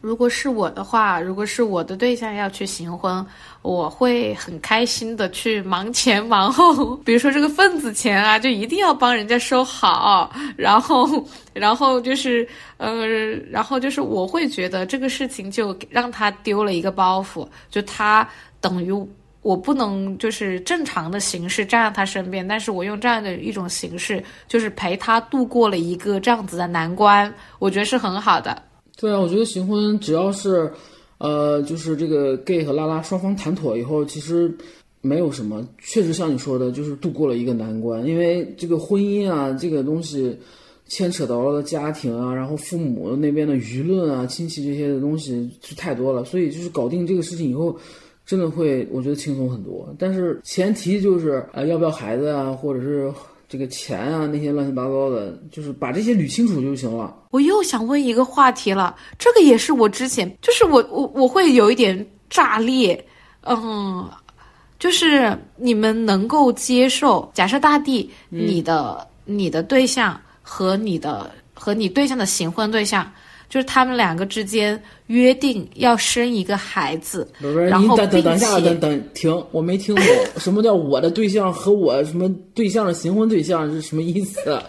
[0.03, 3.27] 如果是我的话，如果是我的对象要去行婚，
[3.63, 6.95] 我会很开心的去忙前忙后。
[7.05, 10.31] 比如说这个份子钱啊，就一定要帮人家收好。
[10.57, 11.09] 然后，
[11.53, 12.47] 然后就是
[12.77, 13.05] 呃，
[13.51, 18.29] 然后就是我会觉得这个事情就让他丢了一个包袱，就他
[18.69, 18.93] 等于
[19.43, 28.61] 我不能就是正常的形式站在他身边，但是我用这样的一种形式，就是陪他度过了一个这样子的难关，我觉得是很好的。
[28.97, 30.69] 对啊，我觉得行婚只要是，
[31.19, 34.53] 呃，就是这个 gay 和拉拉双方谈妥以后，其实
[35.01, 35.65] 没有什么。
[35.79, 38.05] 确实像你说的，就是度过了一个难关。
[38.05, 40.37] 因为这个婚姻啊，这个东西
[40.89, 46.25] 牵扯到了家庭啊，然后父母那边的舆论啊、亲戚这些的东西是太多了。
[46.25, 47.79] 所以就是搞定这个事情以后，
[48.27, 49.95] 真的会我觉得轻松很多。
[49.99, 53.11] 但是前提就是呃，要不要孩子啊，或者是。
[53.49, 57.15] 这个钱啊，那些乱七八糟的，就是把这些捋清楚就行了。
[57.31, 63.07] 我又想问一个话题了，这个也是我之前，就是我我我会有一点炸裂，
[63.43, 64.11] 嗯，
[64.81, 73.09] 就是你们能够接受，假设大地你的你的对象和你的和你对象的行婚对象。
[73.49, 77.27] 就是他们两个之间约定要生一个孩子，
[77.69, 80.05] 然后等等等下，等等停，我没听懂
[80.39, 84.63] 什么叫我的对象和我什么对象的行婚对象是什么意思？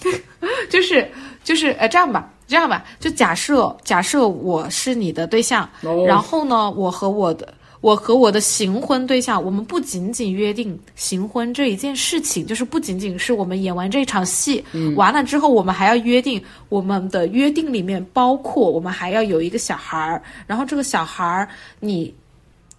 [0.68, 1.08] 就是
[1.44, 5.68] 就是呃这样吧，这样吧，就假设假设我是你的对象，
[6.06, 7.54] 然后呢，我和我的。
[7.80, 14.64] 我和我的行婚对象，我们不仅仅约定行婚这一件事情，就是不仅仅是我们演完这场戏，
[14.96, 21.48] 完了之后，我们还要约定我们的约定里面包括我们还要有一个小孩儿，然后这个小孩儿
[21.78, 22.12] 你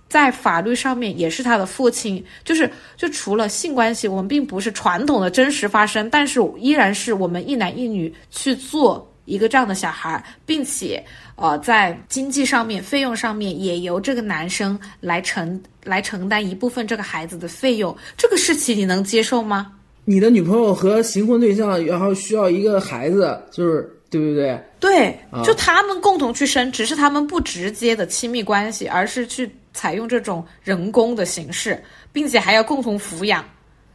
[0.09, 11.05] 在法律上面也是他的父亲，就是就除了性关系，我们并不是传统的真实发生，但是依然是我们一男一女去做一个这样的小孩，并且。
[11.37, 19.71] 呃，在经济上面、费用上面，也由这个男生来承来承担一部分这个孩子的费用，这个事情你能接受吗？
[20.03, 24.59] 你的女朋友和行婚对象，然后需要一个孩子，就是对不对？
[24.79, 31.79] 对，就他们共同去生，只是他们不直接的亲密关系，而是去采用这种人工的形式，
[32.11, 33.45] 并且还要共同抚养，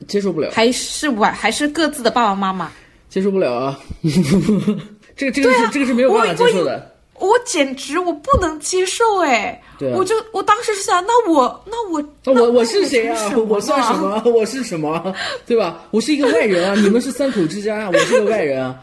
[0.06, 2.70] 接受不了，还是晚还是各自的爸爸妈妈，
[3.08, 3.80] 接受不了啊！
[5.16, 6.91] 这个这个是这个是没有办法接受的。
[7.26, 9.62] 我简直我不能接受哎！
[9.94, 13.16] 我就我当时是想，那我那我那我我是谁啊？
[13.48, 14.20] 我算什么？
[14.26, 15.14] 我是什么？
[15.46, 15.80] 对吧？
[15.92, 16.74] 我是一个外人啊！
[16.82, 18.74] 你们是三口之家，我是个外人啊！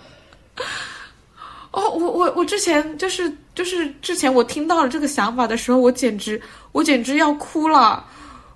[1.71, 8.05] 哦，我我我之前就是就是之前我听到了这个想法的时候，我简直我简直要哭了！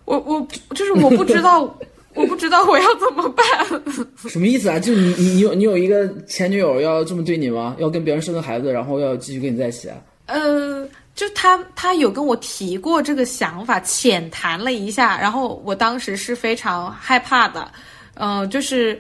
[0.05, 1.73] 我我就是我不知道。
[2.15, 3.45] 我不知道我要怎么办。
[4.29, 4.79] 什么意思啊？
[4.79, 7.75] 就你你你有你有一个前女友要这么对你吗？
[7.79, 9.97] 要跟别人生个孩子，然后要继续跟你在一起啊？
[10.27, 17.71] 呃，就他他有跟我提过这个想法，浅谈了一下，然后我当时是非常害怕的。
[18.15, 18.99] 嗯，就是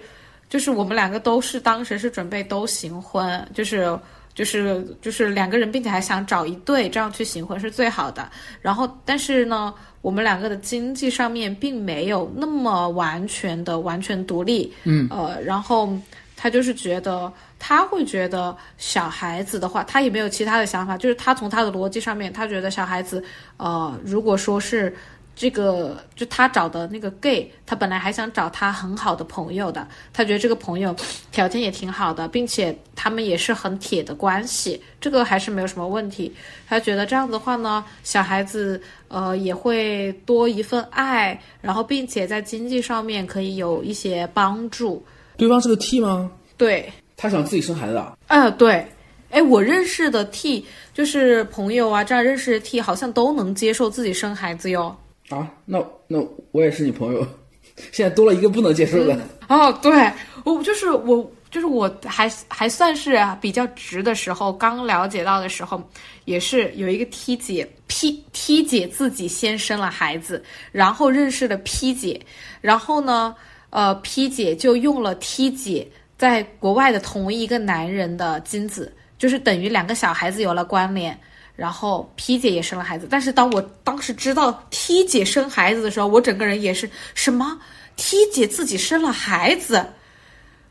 [0.49, 3.97] 就是我们两个都是当时是准备都行婚，就是
[4.33, 8.29] 就是就是两个人，并且还想找一对这样去行婚是最好的。
[8.61, 9.73] 然后但是呢。
[10.03, 15.89] 我们两个的经济上面并没有那么完全的完全独立，嗯，呃，然后
[16.35, 23.23] 他就是觉得他会觉得小孩子的话，他也没有其他的想法，就是他从他的逻辑上面，他觉得小孩子，
[23.57, 24.93] 呃，如果说是。
[25.35, 30.95] 这个就他找的那个 gay，他本来还想找他很好的朋友的，他觉得这个朋友
[31.31, 36.31] 条件也挺好的，并且他们也是很铁的关系，这个还是没有什么问题。
[36.67, 38.79] 他觉得这样子的话呢，小孩子
[39.13, 45.05] 呃也会多一份爱，然后并且在经济上面可以有一些帮助。
[45.37, 46.31] 对方是个 T 吗？
[46.57, 48.17] 对，他想自己生孩子啊？
[48.27, 48.85] 嗯，对。
[49.29, 54.95] 哎，我认识的 T 就是朋友啊，这样认识的 T 好像都能接受自己生孩子哟。
[55.29, 57.25] 啊，那那我也是你朋友，
[57.91, 59.17] 现在多了一个不能接受的。
[59.49, 60.11] 哦，对，
[60.43, 65.79] 我就是我，就是我还还算是比较直的时候，刚了解到的时候，
[66.25, 72.19] 也是有一个 T 姐 P T 姐自己先生了孩子，然后认识了 P 姐，
[72.59, 73.35] 然后呢，
[73.69, 75.87] 呃，P 姐就用了 T 姐
[76.17, 81.15] 在国外的同一个男人的精子，就是等于两个小孩子有了关联，
[81.55, 83.07] 然后 P 姐也生了孩子。
[83.07, 87.61] 但是当我当时知道 T 姐生孩子的时候，我整个人也是什么
[87.95, 89.85] T 姐自己生了孩子。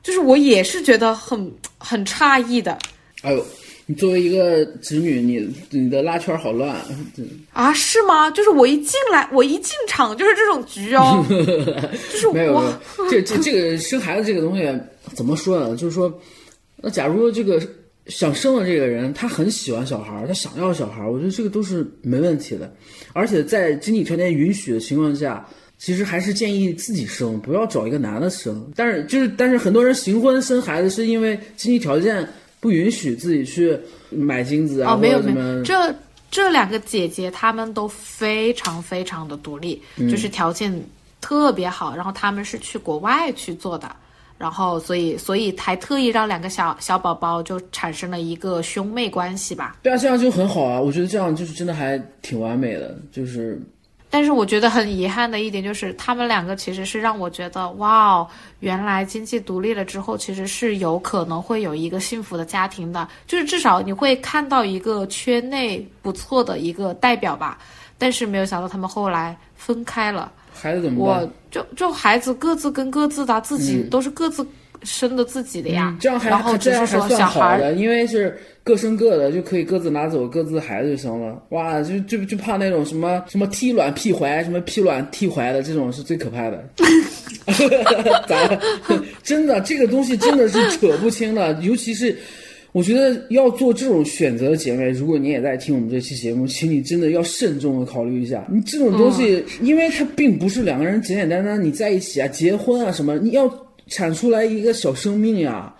[0.02, 2.76] 就是我也是觉得很很诧异的。
[3.22, 3.46] 哎呦，
[3.86, 6.76] 你作为一个侄女，你你的拉圈好乱
[7.52, 7.72] 啊？
[7.72, 8.28] 是吗？
[8.32, 11.24] 就是我一进来，我一进场就是这种局哦。
[12.12, 12.62] 就是没有，
[13.08, 14.68] 这这这个生孩子这个东西
[15.14, 15.76] 怎么说呢？
[15.76, 16.12] 就是说，
[16.78, 17.62] 那假如这个
[18.06, 22.74] 想生的这个人他很喜欢小孩，他想要小孩，我觉得这个都是没问题的。
[23.12, 25.48] 而且在经济条件允许的情况下。
[25.82, 28.70] 其实还是建议自己生，不要找一个男的生。
[28.76, 32.24] 但是就是，但是很多人行婚生孩子是因为经济条件
[32.60, 33.76] 不允许自己去
[34.08, 35.64] 买精子啊，没有没有。
[35.64, 35.92] 这
[36.30, 40.72] 这两个姐姐她们都非常非常的独立，就是条件
[41.20, 41.96] 特别好。
[41.96, 43.90] 然后她们是去国外去做的，
[44.38, 49.78] 然后所以所以还特意让两个小小宝宝就产生了一个兄妹关系吧。
[49.82, 50.80] 对啊，这样就很好啊！
[50.80, 53.60] 我觉得这样就是真的还挺完美的，就是。
[54.14, 58.28] 但是我觉得很遗憾的一点就是，他们两个其实是让我觉得，哇，
[58.60, 67.56] 原来经济独立了之后，其实是有可能会有一个幸福的家庭的，就是至少你会看到一个圈内不错的一个代表吧。
[67.96, 71.22] 但是没有想到他们后来分开了，孩子怎么办？
[71.22, 74.46] 我就就孩子各自跟各自的，自己都是各自。
[74.84, 81.42] 生的自己的呀，这样还这样还算好的，因为是各生各的，就可以各自拿走各自孩子就行了。
[81.50, 86.64] 哇，就就就怕那种什么什么踢卵劈怀，什么劈卵踢怀的，这种是最可怕的。
[88.28, 88.60] 咋了？
[89.22, 91.52] 真的，这个东西真的是扯不清的。
[91.62, 92.16] 尤其是
[92.70, 98.46] 我觉得要做这种选择的姐妹，如果你也在听我们这期节目，请你真的要慎重的考虑一下。
[98.48, 103.52] 你这种东西，因为它并不是两个人简简单单你在一起啊、结婚啊什么，你要。
[103.92, 105.72] 产出来一个小生命呀！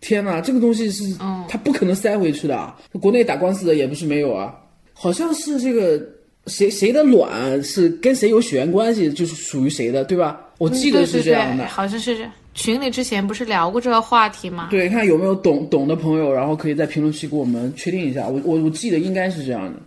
[0.00, 1.04] 天哪，这个东西是，
[1.48, 2.74] 它不可能塞回去的。
[3.00, 4.54] 国内打官司的也不是没有啊，
[4.92, 6.00] 好像是这个
[6.46, 10.38] 谁谁的卵是跟谁有血缘关系，就是属于谁的，对吧？
[10.58, 14.68] 我记得是这样的，好像是群里之前不是聊过这个话题吗？
[14.70, 18.28] 对，看有没有懂懂的朋友，然后可以在评论区给我们确定一下。
[18.28, 19.80] 我我我记得应该是这样的。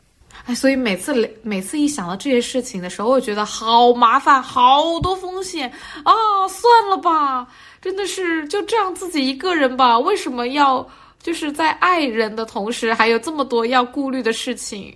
[0.46, 5.70] 哎，所以每次每次一想到这些事情的时候，我觉得好麻烦，好多风险
[6.04, 6.14] 啊！
[6.48, 7.48] 算了吧，
[7.82, 9.98] 真的是就这样自己一个人吧。
[9.98, 10.88] 为什么要
[11.22, 14.94] 就是在爱人的同时，还有这么多要顾虑的事情？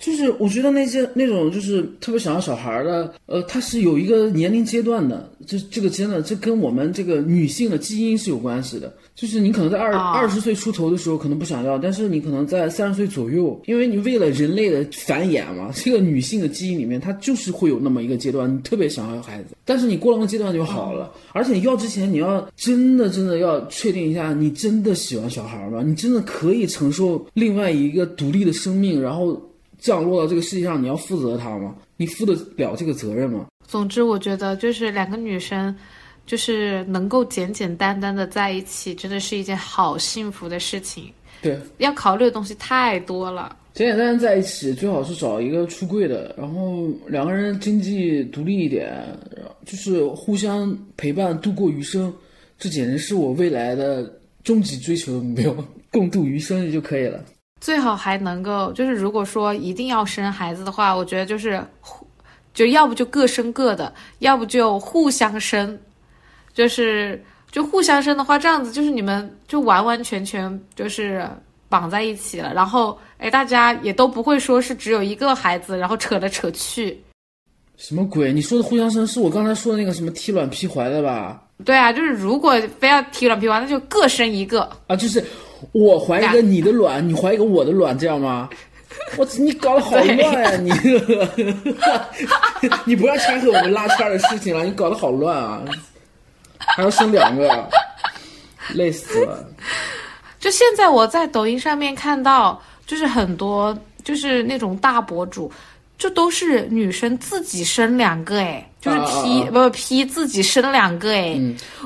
[0.00, 8.92] 就是我觉得那些那种就是特别想要小孩的，呃，他是有一个年龄阶段的，这这个真的这跟我们这个女性的基因是有关系的。
[9.14, 21.12] 就是你可能在二二十岁出头的时候可能不想要，但是你可能在三十岁左右，因为你为了人类的繁衍嘛，这个女性的基因里面它就是会有那么一个阶段，你特别想要孩子，但是你过了那个阶段就好了。
[21.34, 25.82] 而且要之前你要真的真的要确定一下，你真的喜欢小孩吗？
[25.84, 29.38] 你真的可以承受另外一个独立的生命，然后。
[29.80, 31.74] 降落到这个世界上，你要负责他吗？
[31.96, 33.46] 你负得了这个责任吗？
[33.66, 35.74] 总之，我觉得就是两个女生，
[36.26, 41.12] 就是能够简简单单的在一起，真的是一件好幸福的事情。
[41.42, 43.56] 对，要考虑的东西太多了。
[43.72, 48.92] 简简单单在一起，最好是找一个出柜的，然后两个人经济独立一点，
[49.64, 52.12] 就是互相陪伴度过余生。
[52.58, 54.12] 这简直是我未来的
[54.42, 55.54] 终极追求的目标，
[55.90, 57.24] 共度余生就可以了。
[57.60, 61.62] 最好还能够，就是如果说一定要生孩子的话，我觉得就是，
[62.54, 65.78] 就要不就各生各的，要不就互相生，
[66.54, 71.28] 就是就互相生的话，这样子就是你们就完完全全就是
[71.68, 76.98] 绑在一起了，然后哎，大家也都不会说是只有一个孩子，然后扯来扯去。
[77.76, 78.32] 什么鬼？
[78.32, 81.42] 你说的互相生是我刚才说的那个什么踢卵劈怀的吧？
[81.62, 85.22] 对啊，就是如果非要踢卵劈怀，那就各生一个啊，就是。
[85.72, 88.48] 我怀一个你的卵，你怀一个我的卵，这样吗？
[89.16, 90.56] 我你搞得好乱呀！
[90.56, 90.72] 你，
[92.84, 95.62] 你不要掺和我们拉圈的事情了，你搞得好乱啊！
[96.58, 97.68] 还要生两个，
[98.74, 99.44] 累死了。
[100.38, 105.50] 就现在我在抖音上面看到，就是很多就是那种大博主。
[105.98, 111.38] 就都是女生自己生两个哎，就是 P 不 P 自己生两个哎，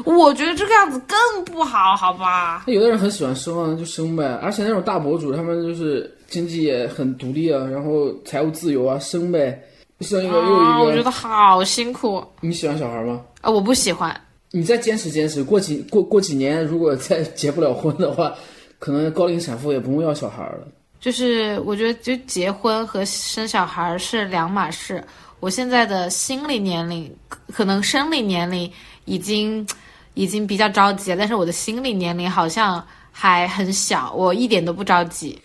[0.04, 2.62] 我觉得这个样子更不好，好吧？
[2.68, 4.38] 有的人很喜欢生啊，就生呗。
[4.40, 9.60] 而且那种大博主，他们就是经济也很独立啊，然后财务自由啊，生呗，
[10.02, 10.84] 生一个又一个。
[10.84, 12.24] 我觉得好辛苦。
[12.40, 13.20] 你喜欢小孩吗？
[13.40, 14.14] 啊，我不喜欢。
[14.52, 18.32] 你再坚持坚持，过几过过几年，如果再结不了婚的话，
[18.78, 20.68] 可能高龄产妇也不用要小孩了。
[21.00, 25.02] 就是我觉得，就结婚和生小孩是两码事。
[25.44, 27.14] 我现在的心理年龄，
[27.52, 28.72] 可能生理年龄
[29.04, 29.66] 已经
[30.14, 32.82] 已经比较着急了，但是我的心理年龄好像
[33.12, 35.38] 还很小，我一点都不着急。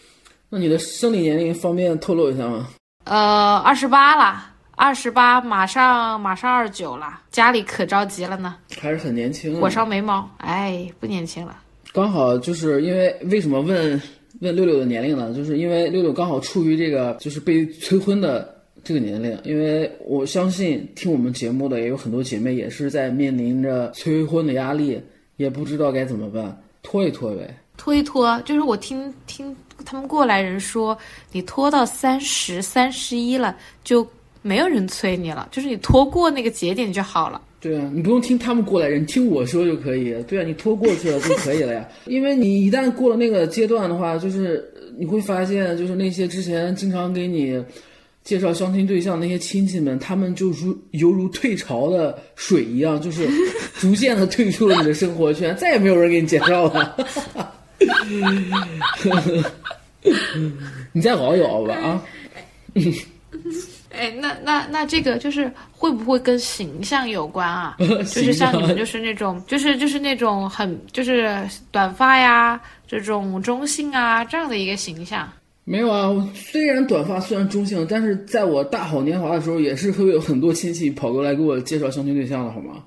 [0.47, 2.69] 那你的生理年龄方便透露一下吗？
[3.03, 8.55] 呃，二十八啦，二十八，马上马上二十九了，家里可着急了呢。
[8.79, 11.57] 还是很年轻，火烧眉毛，哎，不年轻了。
[11.91, 14.01] 刚好就是因为为什么问
[14.39, 15.33] 问六六的年龄呢？
[15.33, 25.01] 就是因为六六刚好处于这个就是被催婚的这个年龄，因为我相信听我们节目的也有很多姐妹也是在面临着催婚的压力，
[25.37, 27.55] 也不知道该怎么办，拖一拖呗。
[27.77, 29.55] 拖一拖，就是我听听
[29.85, 30.97] 他们过来人说，
[31.31, 34.05] 你拖到三十三十一了，就
[34.41, 37.41] 没有人催你了，就是你拖过那个节点就好了。
[37.61, 40.13] 对啊，你不用听他们过来人，听我说就可以。
[40.23, 41.87] 对啊，你拖过去了就可以了呀。
[42.07, 44.63] 因为你一旦过了那个阶段的话，就是
[44.97, 47.61] 你会发现，就是那些之前经常给你
[48.23, 53.27] 介绍相亲对象那些亲戚们，他们就如犹如退潮的水一样，就是
[53.79, 56.95] 逐渐的退出了你的生活圈，再也没有人给你介绍了。
[60.91, 62.03] 你再熬一熬吧啊！
[63.91, 67.75] 哎，那那那这个就是会不会跟形象有关啊？
[67.79, 71.41] 就是像你们就是那种，就是就是那种很就是
[71.71, 75.27] 短发呀，这种中性啊这样的一个形象。
[75.69, 82.83] 没有啊，我虽然短发，虽然中性，但是在我大好年华的时候，也是会有很多亲戚跑过来给我介绍相亲对象的，好吗？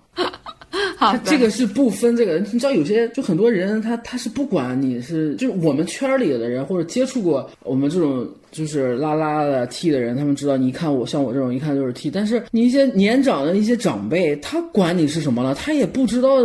[0.97, 16.37] 好，这个是不分这个，你知道有些就很多人他他是不管你是就是我们圈里的人或者接触过我们这种就是拉拉的 T 的人，他们知道你一看我像我这种一看就是 T，但是你一些年长的一些长辈，他管你是什么了，他也不知道，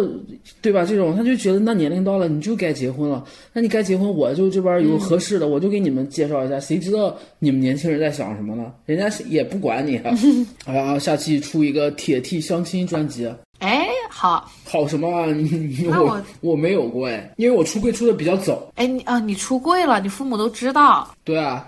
[0.61, 0.85] 对吧？
[0.85, 3.23] 这种他就觉得那年龄到了你就该结婚了，
[3.53, 8.73] 那你该结婚，我就这边有合适的，我就给你们介绍一下，谁知道你们年轻人在想什么呢？
[8.85, 10.11] 人家也不管你啊！
[10.65, 13.29] 啊，下期出一个铁 T 相亲专辑。
[13.59, 13.87] 哎，
[14.19, 15.27] 好，好什么啊？
[15.27, 18.67] 你那我我没有过哎，因为我出柜出的比较早。
[18.73, 21.07] 哎，你啊，你出柜了，你父母都知道。
[21.23, 21.63] 对啊，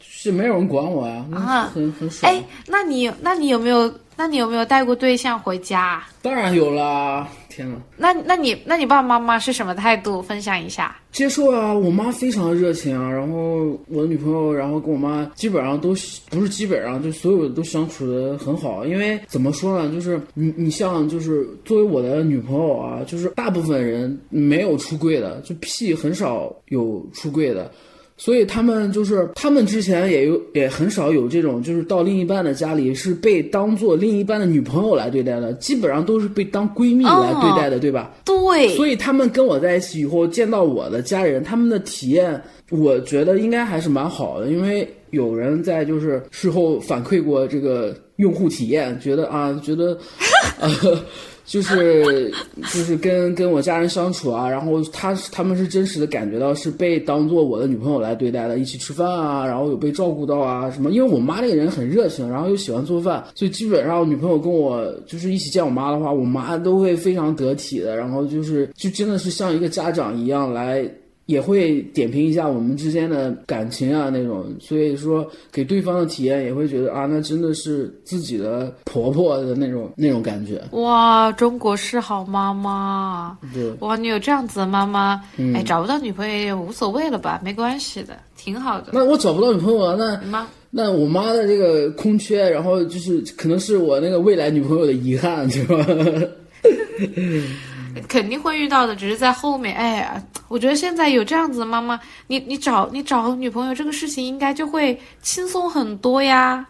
[0.00, 2.32] 是没有人管我呀，啊很很爽。
[2.32, 6.00] 哎，那你那你有没有那你有没有带过对象回家？
[6.22, 7.26] 当然有啦！
[7.50, 10.22] 天呐，那那你那你爸爸妈妈是什么态度？
[10.22, 10.96] 分享一下。
[11.12, 15.88] 接受啊，我妈非常热情啊，然后我的女朋友，然后跟我妈基本上都
[16.30, 18.86] 不是基本上，就所有的都相处的很好。
[18.86, 27.70] 因为怎么说呢，就是你你像就是作为我的女朋友啊，就是大部分人没有出柜的，就屁很少有出柜的。
[28.22, 38.14] 所以他们就是，他们之前也有也很少有这种，就是到另一半的家里是被当做另一半的女朋友来对待的，基本上都是被当闺蜜来对待的，对吧？
[38.26, 49.96] 对，所以他们跟我在一起以后，见到我的家人，他们的体验，我觉得应该还是蛮好的，因为有人在就是事后反馈过这个用户体验，觉得啊，觉得，
[50.60, 50.70] 呃。
[51.44, 60.90] 就是就是跟跟我家人相处啊，然后他他们是真实的感觉到是被当做我的女朋友来对待的，一起吃饭啊，然后有被照顾到啊什么。
[60.90, 70.88] 因为我妈那个人很热情，然后又喜欢做饭，所以基本上女朋友跟我就是一起见我妈的话，我妈都会非常得体的，然后就是就真的是像一个家长一样来。
[71.30, 80.60] 也会点评一下我们之间的感情啊那种，所以说给对方的体验也会觉得啊，那真的是自己的婆婆的那种那种感觉。
[80.72, 83.38] 哇，中国式好妈妈！
[83.54, 85.22] 对，哇，你有这样子的妈妈，
[85.54, 87.40] 哎，找不到女朋友也无所谓了吧？
[87.44, 88.88] 没关系的，挺好的。
[88.92, 95.86] 那我找不到女朋友啊，那妈，那我妈的这个空缺，然后就是可能是我那个未来女朋友的遗憾，对吧？
[98.06, 99.74] 肯定会遇到的，只是在后面。
[99.74, 106.66] 哎呀，我觉得现在有这样子的妈妈，你你找你找女朋友这个事情应该就会轻松很多呀。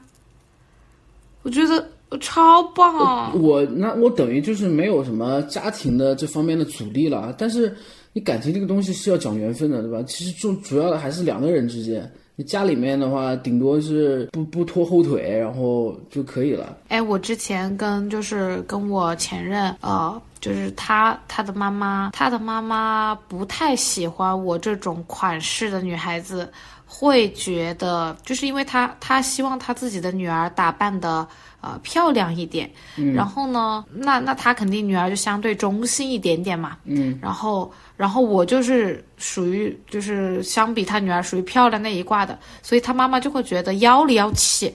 [1.43, 1.89] 我觉得
[2.21, 3.33] 超棒。
[3.43, 7.75] 我那我等于就是没有什么家庭的这方面的阻力了，但是
[8.13, 10.03] 你感情这个东西是要讲缘分的，对吧？
[10.07, 12.13] 其实就主要的还是两个人之间。
[12.45, 16.77] 家里面的话，顶多是不不拖后腿，然后就可以了。
[16.89, 26.51] 哎，我之前跟就是跟我前任，呃，就是他他的妈妈，他的妈妈不太喜欢我这种款式的女孩子，
[26.87, 31.27] 会觉得就是因为他他希望他自己的女儿打扮的
[31.61, 32.71] 呃漂亮一点，
[33.15, 44.73] 然后呢，那那他肯定女儿就相对中性一点点嘛，嗯，然后然后我就是属于就是相比他女儿属于漂亮那一挂的，所以他妈妈就会觉得腰里要气。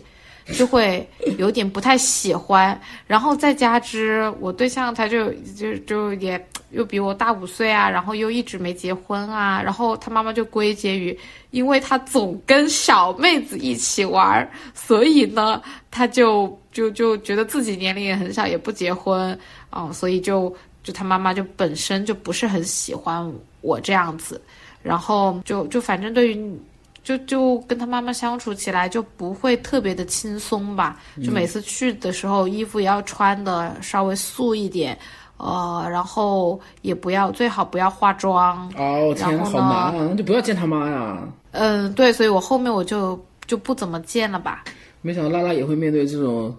[0.54, 1.10] 就会
[1.40, 2.80] 有点不太喜欢。
[3.08, 11.18] 然后再加之我对象他就就就也又比我大五岁啊，然后又一直没结婚啊，然后他妈妈就归结于，
[11.50, 15.60] 因为他总跟小妹子一起玩，所以呢，
[15.90, 19.36] 他就就就觉得自己年龄也很小，也不结婚
[19.72, 24.40] 啊、所以就就他妈妈就本身就不是很喜欢我这样子，
[24.84, 26.60] 然后就就反正对于。
[27.06, 34.98] 就就跟他妈妈相处起来就不会特别的轻松吧，就每次去的时候衣服也要穿的稍微素一点，
[35.38, 41.20] 呃，然后也不要最好不要化妆，哦天，好难啊，那就不要见他妈呀。
[41.52, 44.64] 嗯，对，所以我后面我就就不怎么见了吧。
[45.04, 46.52] 没想到拉拉也会面对这种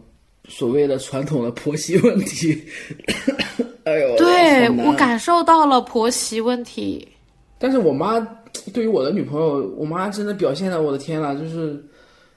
[0.48, 2.62] 所谓的传统的婆媳问题。
[3.84, 7.06] 哎呦，对我感受到了婆媳问题，
[7.56, 8.18] 但是我妈
[8.74, 11.80] 对于我的女朋友，我妈真的表现的，我的天呐，就是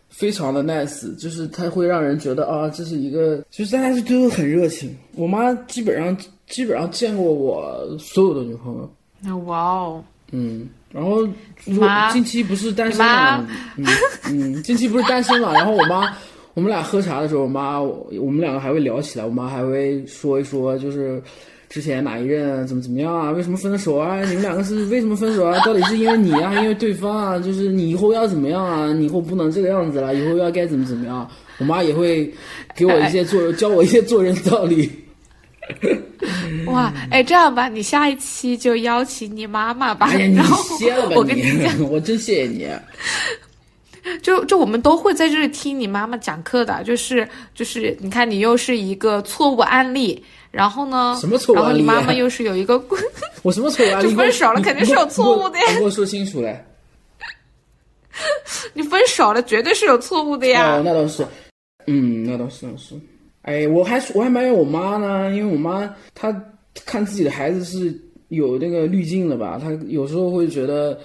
[0.10, 4.96] 非常的 nice，就是她会让人觉得啊，这是一个，就是大家是都很热情。
[5.16, 6.16] 我妈基本上
[6.48, 11.28] 基本上见过我所有的女朋友，那哇哦，嗯，然后
[11.66, 13.44] 如果近期不是单身嘛，
[13.76, 13.86] 嗯
[14.26, 16.16] 嗯，近期不是单身嘛，然后我妈。
[16.60, 21.24] 我们俩喝茶的时候，我妈我我们两个还会聊起来，我妈还会说一说，就是
[21.70, 24.20] 之前哪一任怎么怎么样啊，为什么分的手啊？
[24.26, 25.58] 你们两个是为什么分手啊？
[25.66, 27.40] 到底是因为你啊，还是因为对方啊？
[27.40, 28.92] 就是你以后要怎么样啊？
[28.92, 31.26] 你以后不能这个样子了，以后要该怎么怎么样？
[31.60, 32.30] 我妈也会
[32.76, 34.92] 给我一些做 教我一些做人道理。
[36.66, 42.68] 哇，哎，这样吧，你下一期就邀请你妈妈吧，哎呀，你然后歇了吧我跟你讲，你，我真谢谢你。
[44.22, 52.82] 就就我们都会在这里听你妈妈讲课的，就是就是，你看你又是一个错误案例，然后呢，什么错误然后你妈妈又是有一个，
[53.44, 54.02] 我什么错误啊？
[54.02, 56.64] 就你给我分手了肯定是有错误的呀你给我说清楚嘞。
[58.74, 60.76] 你分手了绝对是有错误的呀。
[60.76, 61.26] 哦，那倒是，
[61.88, 62.96] 嗯，那倒是，那倒是。
[63.44, 66.36] 哎，我还我还埋怨我妈呢，因为我妈她
[66.86, 67.98] 看自己的孩子是
[68.28, 71.00] 有那个滤镜的吧，她有时候会觉得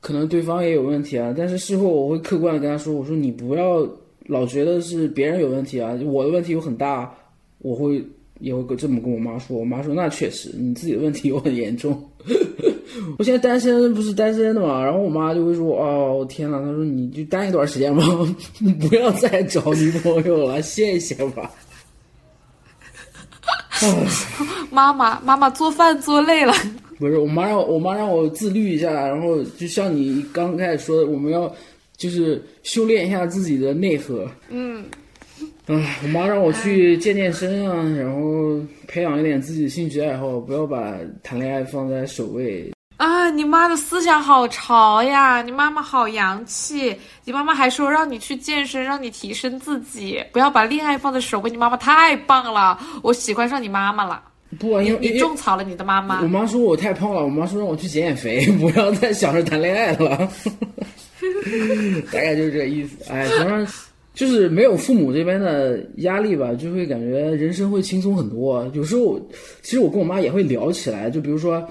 [0.00, 3.86] 可能对方也有问题啊，但是事后我会客观的跟她说，我说你不要
[4.26, 7.12] 老觉得是别人有问题啊，我的问题有很大，
[7.58, 8.04] 我会
[8.38, 12.02] 也会这么跟我妈说，我妈说那确实你自己的问题有很严重。
[13.18, 18.02] 我现在单身不是单身的嘛，然后我妈就会说：“哦，天呐，她说你就单一段时间吧，
[18.58, 21.50] 你不要再找女朋友了，歇一歇吧。
[24.70, 26.52] ”妈妈妈妈做饭做累了，
[27.00, 31.50] 不是，我妈让我妈让我自律一下，然后就像你刚开始说的，我们要
[31.96, 34.30] 就是修炼一下自己的内核。
[34.50, 34.84] 嗯，
[35.66, 42.70] 唉，我妈让我去健健身啊，然后培养一点自己的兴趣爱好，不要把谈恋爱放在首位。
[42.98, 45.40] 啊，你妈的思想好潮呀！
[45.40, 46.94] 你妈妈好洋气，
[47.24, 51.50] 你妈妈还说让你去健身，让你提升自己，不要把恋爱放在首位。
[51.50, 54.22] 你妈妈太棒了，我喜欢上你妈妈了。
[54.58, 56.28] 不啊，因为因你种草了你的妈妈我。
[56.28, 60.28] 妈说我太胖了，我妈说让我去减减肥， 不要再想着谈恋爱了。
[62.12, 62.96] 大概就是这个意思。
[63.10, 63.66] 哎，反正
[64.12, 68.68] 就是没有父母这边的压力吧，就会感觉人生会轻松很多。
[68.74, 69.20] 有时候，
[69.62, 71.66] 其实我跟我妈也会聊起来，就比如说。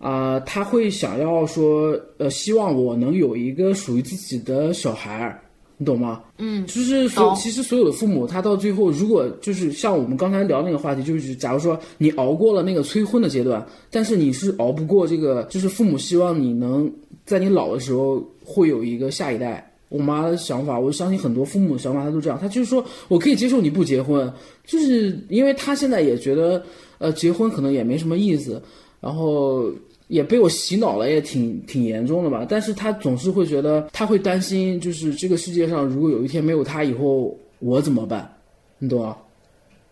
[0.00, 5.40] 啊、她会想要说，呃，希望我能有一个属于自己的小孩儿，
[5.76, 6.22] 你懂吗？
[6.38, 16.90] 嗯，就是所其实所有的父母，他到最后，如果就是像我们刚才聊那个话题，就是假如说你熬过了那个催婚的阶段，但是你是熬不过这个，就是父母希望你能
[17.26, 19.70] 在你老的时候会有一个下一代。
[19.90, 22.36] 我妈的想法，我相信很多父母的想法，他都这样。
[22.36, 24.32] 他就是说我可以接受你不结婚，
[24.66, 26.60] 就是因为他现在也觉得，
[26.98, 28.60] 呃，结婚可能也没什么意思，
[29.00, 29.70] 然后
[30.08, 32.46] 也被我洗脑了，也挺挺严重的吧。
[32.48, 38.30] 但是他总是会觉得，他会担心，就是这个世界上如果有一天没有他以后，我怎么办？
[38.78, 39.16] 你懂吗？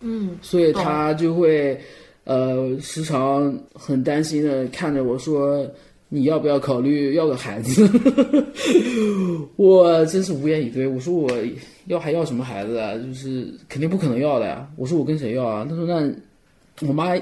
[0.00, 1.80] 嗯，所以他就会，
[2.24, 5.64] 呃，时常很担心的看着我说
[6.10, 7.88] ：“你要不要考虑要个孩子？”
[9.56, 10.86] 我真是无言以对。
[10.86, 11.30] 我说我
[11.86, 12.94] 要还要什么孩子啊？
[12.96, 14.68] 就是肯定不可能要的呀。
[14.76, 15.64] 我说我跟谁要啊？
[15.68, 16.12] 他说那
[16.86, 17.14] 我妈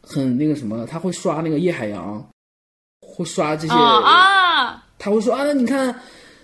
[0.00, 2.24] 很那个什么，她会刷那个叶海洋，
[3.18, 3.74] 会刷这些。
[3.74, 4.84] 啊啊！
[4.96, 5.94] 他会说啊，那你看，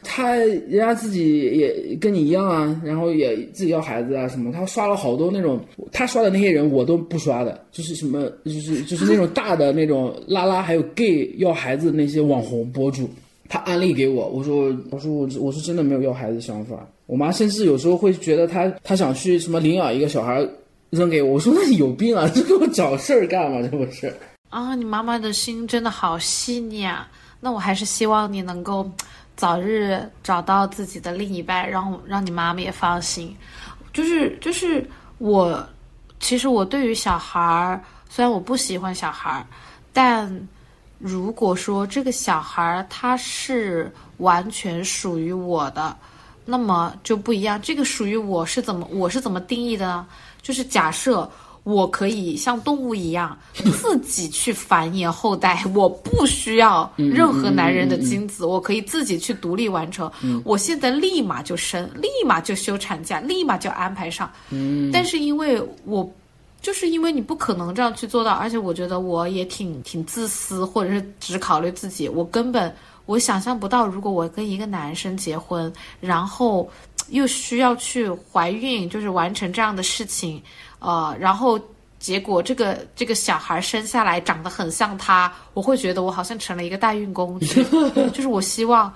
[0.03, 5.61] 他人家自己也跟你一样啊，然后也自己要孩子啊什么，他刷了好多那种，
[5.93, 13.09] 他刷的那些人我都不刷的，就是什么，就是就是那种大的那种拉拉还有 gay 要孩子那些网红博主，
[13.49, 20.47] 他安利给我，我说我说我我是真的没有要孩子的想法，我妈甚至有时候会觉得他他想去什么领养一个小孩
[20.91, 23.61] 扔给我，我说那你有病啊，这给我找事儿干嘛？
[23.63, 24.13] 这不是？
[24.55, 27.09] 啊，你妈妈的心真的好细腻啊！
[27.41, 28.89] 那我还是希望你能够
[29.35, 33.37] 早日找到自己的另一半，让让你妈妈也放心。
[33.93, 34.89] 就是就是
[35.19, 35.69] 我，
[36.21, 39.45] 其实我对于小孩儿，虽然我不喜欢小孩儿，
[39.93, 40.49] 但
[40.99, 45.97] 如果说这个小孩儿他是完全属于我的，
[46.45, 47.61] 那么就不一样。
[47.61, 50.07] 这个属于我是怎么我是怎么定义的呢？
[50.41, 51.29] 就是假设。
[51.65, 53.37] 我可以像动物一样
[53.73, 60.11] 自己去繁衍后代， 我不需要任何男人的精子，我可以自己去独立完成。
[60.45, 64.31] 我现在立马就生，立马就休产假，立马就安排上。
[64.93, 66.07] 但是因为我，
[66.61, 72.75] 就是因为你不可能这样去做到，而且我觉得我也挺挺自私，或者是只考虑自己，我根本
[73.07, 76.69] 我想象不到，如果我跟一个男生结婚，然后
[77.09, 80.43] 又需要去怀孕，就是完成这样的事情。
[80.85, 81.59] 呃，然后
[81.99, 87.65] 结果这个这个小孩生下来长得很像他，我会觉得我好像成了一个代孕工具。
[88.13, 88.93] 就是我希望，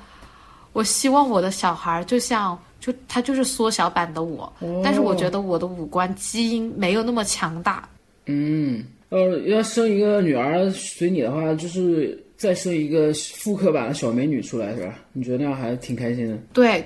[0.74, 4.52] 我希望我的小孩就像就他就是缩小版的我，
[4.84, 7.88] 但是我觉得我的五官基因没有那么强大。
[8.26, 14.94] 嗯，呃，要生一个女儿随你的话，就是再生一个复刻版的小美女出来是吧？
[15.14, 16.36] 你觉得那样还挺开心的？
[16.52, 16.84] 对。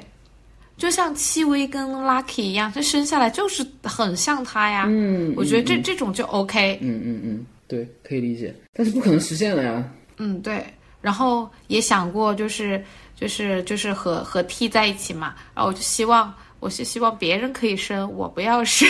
[0.82, 4.86] 就像戚薇跟 Lucky 一样，这生下来就是很像他呀。
[4.88, 6.76] 嗯，我觉得这这种就 OK。
[6.82, 9.88] 嗯嗯嗯，对，可以理解，但是不可能实现了呀。
[10.18, 10.60] 嗯，对。
[11.00, 12.82] 然后也想过，就是
[13.14, 15.36] 就是就是和和 T 在一起嘛。
[15.54, 18.88] 然后我就希望，我是希望别人可以生，我不要生。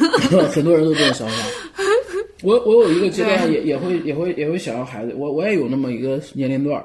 [0.48, 1.34] 很多人都这种想法。
[2.42, 6.82] 我我有一个阶段也也会也会也会想要孩子，我我也有那么一个年龄段。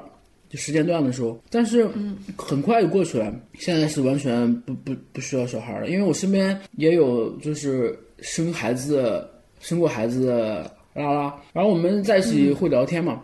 [0.50, 1.88] 就时间段的时候，但是
[2.36, 3.32] 很快就过去了。
[3.54, 9.24] 现在是完全不不不需要小孩了，因为我身边也有就是生孩子、
[9.60, 13.22] 生过孩子的拉拉，然后我们在一起会聊天嘛，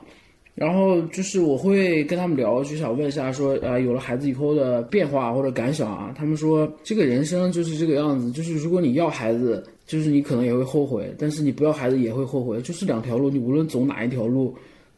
[0.55, 6.15] 然后就是我会跟他们聊，就想问一下说，呃，有了孩子以后的变化或者感想啊。
[6.17, 14.55] 他们说这个人生就是这个样子，就是如果你要孩子，就是你可能也会后悔，但是你不要孩子也会后悔，就是两条路，你无论走哪一条路。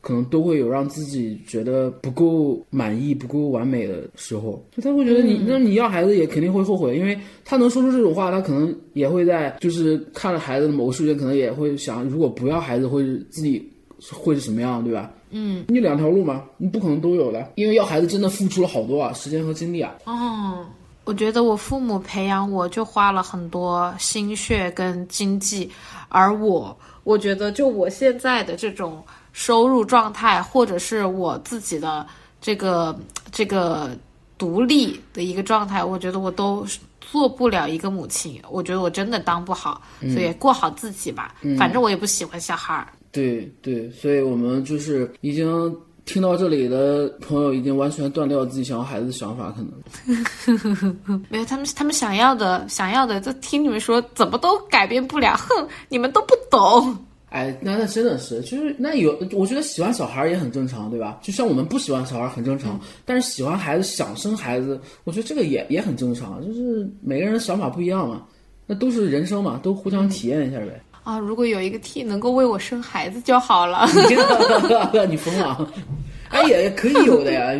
[0.08, 13.70] 可能都会有让自己觉得不够满意、不够完美的时候，就他会觉得你，那你要孩子也肯定会后悔，因为他能说出这种话，他可能也会在就是看了孩子的某个瞬间，可能也会想，如果不要孩子，会自己
[14.10, 15.12] 会是什么样，对吧？
[15.30, 19.94] 嗯，你两条路嘛，你不可能都有的，因为要孩子真的付出了好多啊，时间和精力啊。
[20.06, 20.64] 哦，
[21.04, 25.70] 我觉得我父母培养我就花了很多心血跟经济，
[26.08, 29.02] 而我，我觉得就我现在的这种。
[29.38, 32.04] 收入状态，或者是我自己的
[32.40, 32.98] 这个
[33.30, 33.96] 这个
[34.36, 36.66] 独立的一个状态，我觉得我都
[37.00, 38.42] 做不了一个母亲。
[38.50, 39.80] 我觉得我真的当不好，
[40.12, 41.36] 所以过好自己吧。
[41.56, 42.88] 反正我也不喜欢小孩儿。
[43.12, 45.72] 对对，所以我们就是已经
[46.04, 49.62] 听到这里的朋友，已经完全断掉自己想要孩子的想法，可
[51.06, 55.36] 能 没有他们他们想要的想要的，就听你们说怎么都改变不了。
[55.36, 57.04] 哼，你们都不懂。
[57.30, 61.18] 哎，那那真的是，就是那有，我觉得喜欢小孩也很正常，对吧？
[61.22, 68.22] 就像我们不喜欢小孩很正常，但是喜欢孩子、想生孩子，我觉得这个也也很正常，就是每个人的想法不一样嘛，
[68.66, 70.80] 那都是人生嘛，都互相体验一下呗。
[71.04, 73.86] 啊，如果有一个 T 能够为我生孩子就好了。
[75.06, 75.70] 你疯了？
[76.30, 77.52] 哎，也可以有的呀，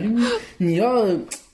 [0.56, 1.06] 你要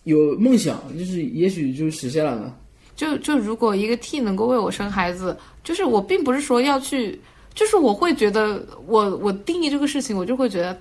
[0.04, 2.54] 有梦想，就是也许就实现了呢。
[2.94, 7.20] 就就如果一个 T 能够为我生孩子，就是我并不是说要去。
[7.54, 10.76] 就是我会觉得，我我定义这个事情，我就会觉得，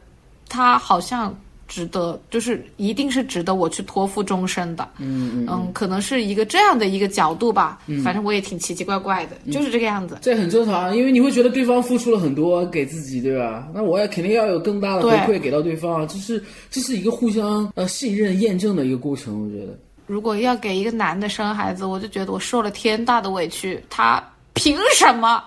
[0.50, 1.36] 他好像
[1.68, 4.88] 值得，就是一定是值得我去托付终身的。
[4.98, 7.80] 嗯嗯可能是一个这样的一个角度吧。
[7.88, 10.18] 嗯，反正我也挺奇奇怪怪的，就是这个样子。
[10.22, 13.68] 这很正常，因为你会觉得对方付出了很多给自己，对吧？
[13.74, 19.44] 那我也肯定要有更大的回馈给到对方啊，这是这是一个互相呃信任验证的一个过程。
[19.44, 24.22] 我觉得，如果要给一个男的生孩子，我就觉得我受了天大的委屈，他
[24.54, 25.44] 凭什么？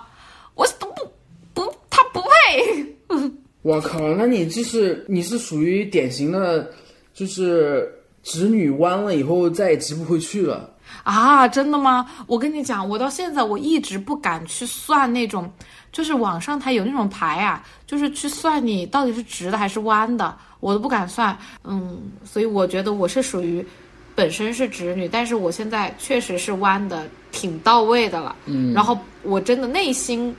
[0.54, 1.06] 我都不。
[1.56, 2.94] 不，他不配。
[3.62, 6.70] 我靠，那你就是你是属于典型的，
[7.14, 7.90] 就是
[8.22, 10.70] 直女弯了以后再也直不回去了
[11.02, 11.48] 啊？
[11.48, 12.06] 真的吗？
[12.28, 15.50] 我跟你讲，我到现在我一直不敢去算那种，
[15.90, 21.36] 就是网上它有那种牌啊，就是去算你到底是直的还是弯的，我都不敢算。
[21.64, 23.66] 嗯，所以我觉得我是属于
[24.14, 28.36] 本身是直女，但是我现在确实是弯的挺到位的了。
[28.44, 30.32] 嗯，然后我真的内心。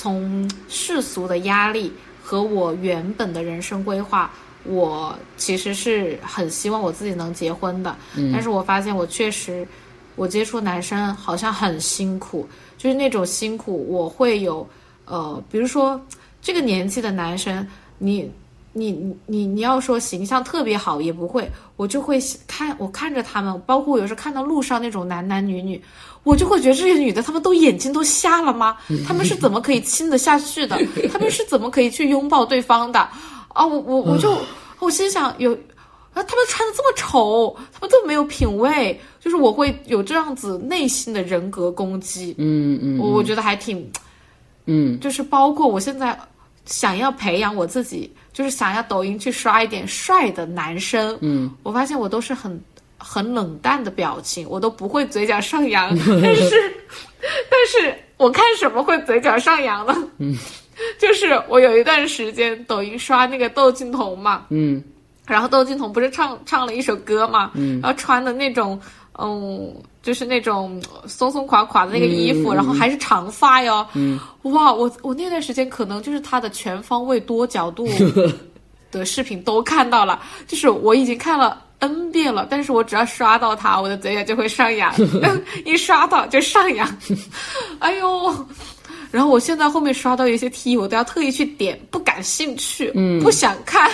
[0.00, 1.92] 从世俗的压力
[2.22, 4.30] 和我原本的人生规划，
[4.64, 7.94] 我其实是很希望我自己能结婚的。
[8.16, 9.68] 嗯，但是我发现我确实，
[10.16, 12.48] 我接触男生好像很辛苦，
[12.78, 14.66] 就是那种辛苦，我会有，
[15.04, 16.00] 呃，比如说
[16.40, 17.66] 这个年纪的男生，
[17.98, 18.32] 你
[18.72, 25.82] 你你你你要说形象特别好也不会，我就会看我看着他们，包括有时候看到路上那种男男女女，
[26.22, 28.76] 我就会觉得这些女的她们都眼睛都瞎了吗？
[29.06, 30.78] 她们是怎么可以亲得下去的？
[31.12, 33.00] 她们是怎么可以去拥抱对方的？
[33.48, 34.36] 啊，我我我就
[34.78, 35.56] 我心想有。
[36.12, 42.34] 啊，他们穿的这么丑，他们这么没有品味，就是我会有这样子内心的人格攻击。
[42.36, 43.88] 嗯嗯，我我觉得还挺，
[44.66, 46.18] 嗯，就是包括我现在
[46.64, 51.16] 想要培养我自己，就是想要抖音去刷一点帅的男生。
[51.20, 52.60] 嗯，我发现我都是很
[52.98, 55.88] 很冷淡的表情，我都不会嘴角上扬。
[56.22, 56.74] 但是，
[57.20, 59.94] 但是我看什么会嘴角上扬呢？
[60.18, 60.36] 嗯，
[60.98, 64.46] 就是我有一段时间抖音刷那个窦靖童嘛。
[64.50, 64.82] 嗯。
[65.26, 68.80] 然后窦靖童不是唱唱了一首歌嘛，嗯，然后穿的那种，
[69.16, 69.72] 嗯，
[70.02, 77.86] 就是那种松松垮垮的那个衣服，然后还是长发哟，嗯，哇，我我那段时间可能就是他的全方位多角度
[78.90, 84.92] 的视频都看到了，就是我已经看了 N 遍了，但是我只要刷到他，我的嘴角就会上扬，
[85.64, 86.88] 一刷到就上扬，
[87.80, 88.46] 哎呦。
[89.12, 93.90] 然后我现在后面刷到一些 T，我都要特意去点，不感兴趣，嗯，不想看，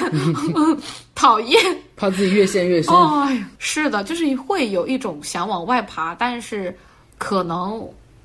[1.17, 1.61] 讨厌，
[1.97, 2.95] 怕自己越陷越深。
[2.95, 6.73] 哎，是的，就是会有一种想往外爬，但是
[7.19, 7.85] 可能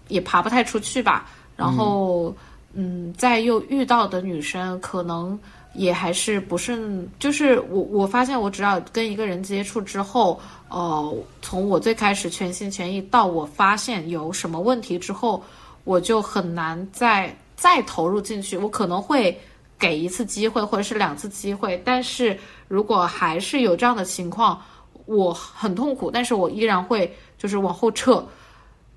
[0.09, 1.27] 也爬不太出去吧。
[1.55, 2.35] 然后，
[2.73, 5.39] 嗯，再又遇到的女生，可能
[5.73, 10.39] 也还是不是，就是我我发现，我只要跟一个人接触之后，
[10.69, 15.43] 呃，从我最开始全心全意到我发现有什么问题之后。
[15.83, 19.35] 我就很难再再投入进去，我可能会
[19.81, 24.61] 给一次机会或者是两次机会，但是如果还是有这样的情况，
[25.07, 28.23] 我很痛苦，但是我依然会就是往后撤，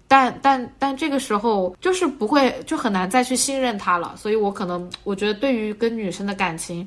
[0.06, 6.86] 但但但这个时候就是不会就很难再去信任他了，所以我可能我觉得对于跟女生的感情，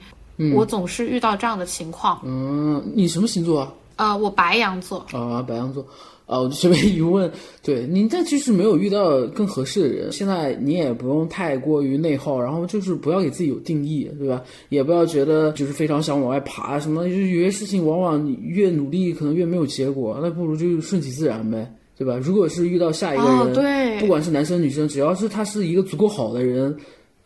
[0.55, 2.21] 我总是遇到这样的情况。
[2.23, 3.73] 嗯，你什么星座啊？
[3.95, 4.99] 呃，我白羊座。
[5.11, 5.83] 啊，白羊座。
[6.27, 7.31] 啊，我随便一问，
[7.63, 10.11] 对您这就是没有遇到更合适的人。
[10.11, 14.43] 现在你也不用太过于内耗，然后就是不要给自己有定义，对吧？
[14.67, 22.17] 也不要觉得就是非常想往外爬什么，就是有些事情往往你越努力可能越没有结果，那不如就顺其自然呗，对吧？
[22.21, 26.75] 如果是遇到下一个人，对，不管是男生女生，只要是他是一个足够好的人。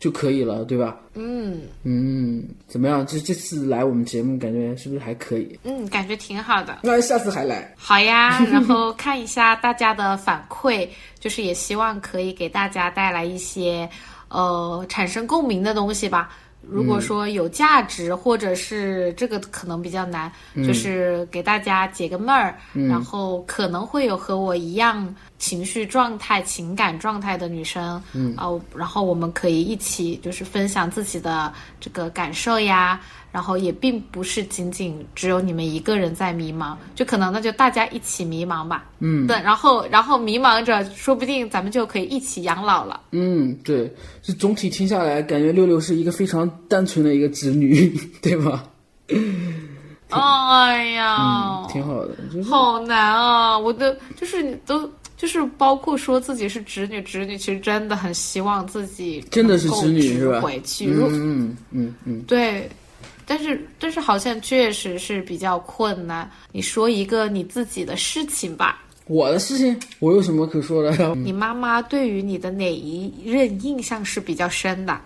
[0.02, 0.96] 就可以了，对吧？
[1.14, 3.06] 嗯嗯，怎么样？
[3.06, 5.56] 这这次来我们节目，感觉是不是还可以？
[5.62, 6.80] 嗯，感觉挺好的。
[6.82, 7.72] 那下次还来？
[7.78, 10.88] 好呀， 然后看一下大家的反馈，
[11.20, 13.88] 就是也希望可以给大家带来一些
[14.28, 16.30] 呃产生共鸣的东西吧。
[16.68, 20.30] 如果说有价值，或者是这个可能比较难，
[20.66, 25.12] 就是给大家解个闷儿，然后可能会有和我一样
[25.42, 33.00] 情绪状态、情感状态的女生，嗯，哦，然后我们可以一起就是分享自己的这个感受呀。
[33.32, 38.84] 然后也并不是仅仅只有你们一个人在迷茫，就可能那就大家一起迷茫吧。
[39.00, 43.00] 嗯，对，然后然后迷茫着，说不定咱们就可以一起养老了。
[43.10, 43.90] 嗯，对，
[44.20, 47.88] 就总体听下来，感觉六六是一个非常单纯的一个直女，
[48.20, 48.64] 对吧？
[50.10, 52.14] 哎呀，挺好的，
[52.44, 53.58] 好难啊！
[53.58, 54.86] 我的就是你都
[55.22, 60.40] 就是包括说自己是直女，直女其实真的很希望自己真的是直女是吧？
[60.40, 62.68] 回去，嗯嗯嗯，对。
[63.24, 66.28] 但是，但是好像确实是比较困难。
[66.50, 68.82] 你说一个你自己的事情吧。
[69.06, 70.90] 我的事情，我有什么可说的？
[71.14, 75.00] 你妈妈对于你的哪一任印象是比较深的？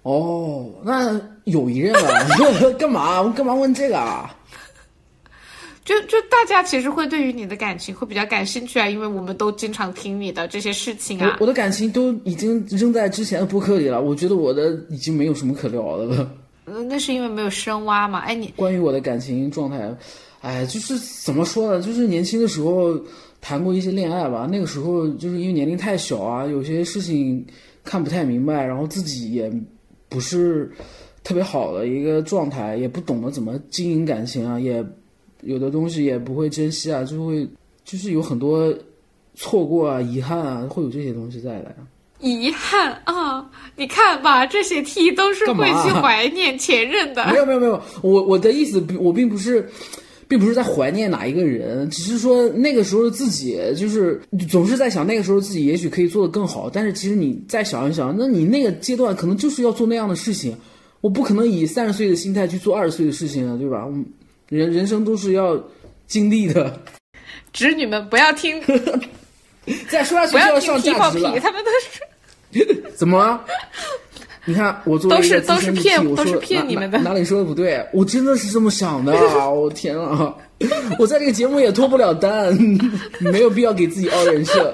[0.00, 2.26] 哦，那有一任啊？
[2.80, 3.20] 干嘛？
[3.20, 4.34] 我干嘛问这个啊？
[5.86, 11.36] 就就大家其实会对于你的感情会比较感兴趣啊，因为我们都经常听你的这些事情啊。
[11.38, 16.30] 我我的感情都已经扔在之前的播客里了，我觉得我的已经没有什么可聊的了。
[16.64, 18.18] 嗯，那是因为没有深挖嘛。
[18.18, 19.96] 哎，你关于我的感情状态，
[20.40, 21.80] 哎，就是怎么说呢？
[21.80, 23.00] 就是年轻的时候
[23.40, 24.48] 谈过一些恋爱吧。
[24.50, 27.46] 那个时候就是因为年龄太小啊，有些事情
[27.84, 29.48] 看不太明白，然后自己也
[30.08, 30.68] 不是
[31.22, 34.84] 特别好的一个状态，也不懂得怎么经营感情啊，也
[35.46, 37.48] 有的东西也不会珍惜啊，就会
[37.84, 38.72] 就是有很多
[39.34, 41.74] 错过啊、遗憾啊，会有这些东西在的。
[42.20, 43.46] 遗憾啊！
[43.76, 47.26] 你看吧，这些 T 都是会去 怀念前任的。
[47.26, 49.68] 没有没有没有，我我的意思，我并不是，
[50.26, 54.18] 并不是在怀念哪一个人，只是说那个时候自己就是
[54.48, 56.70] 总是在想，那个时候自己也许可以做得更好。
[56.72, 60.56] 但是其实你再想一想，那你那个阶段可能就是要做那样的事情，
[61.02, 63.86] 我不可能以三十岁的心态去做二十岁的事情啊，对吧？
[64.48, 65.58] 人人生都是要
[66.06, 66.80] 经历的。
[67.52, 68.60] 侄女们不要听。
[69.88, 71.40] 再说下去就要上价值了。
[71.40, 73.44] 他们都是 怎么了？
[74.44, 77.84] 你看我作为都是都是骗我都是说骗你们的哪哪里说的不对？
[77.92, 79.50] 我真的是这么想的啊！
[79.50, 80.32] 我天啊！
[81.00, 82.56] 我在这个节目也脱不了单，
[83.18, 84.72] 没有必要给自己凹人设。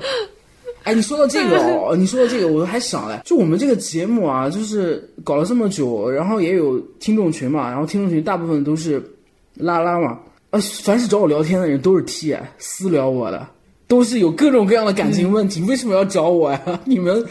[0.82, 9.02] 哎，你说到这个哦，你说到这个，我还想嘞，就我们这个节目啊，就是搞了这么久，然后也有听众群嘛，然后听众群大部分都是
[9.54, 10.18] 拉拉嘛，
[10.50, 13.48] 啊，凡是找我聊天的人都是 T，私聊我的，
[13.86, 16.80] 都是有各种各样的感情问题，为什么要找我呀？
[16.84, 17.24] 你们，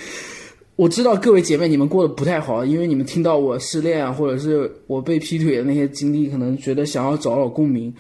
[0.76, 7.94] 我知道各位姐妹你们过得不太好，因为你们听到我失恋啊，或者是我被劈腿的那些经历，可能觉得想要找找共鸣。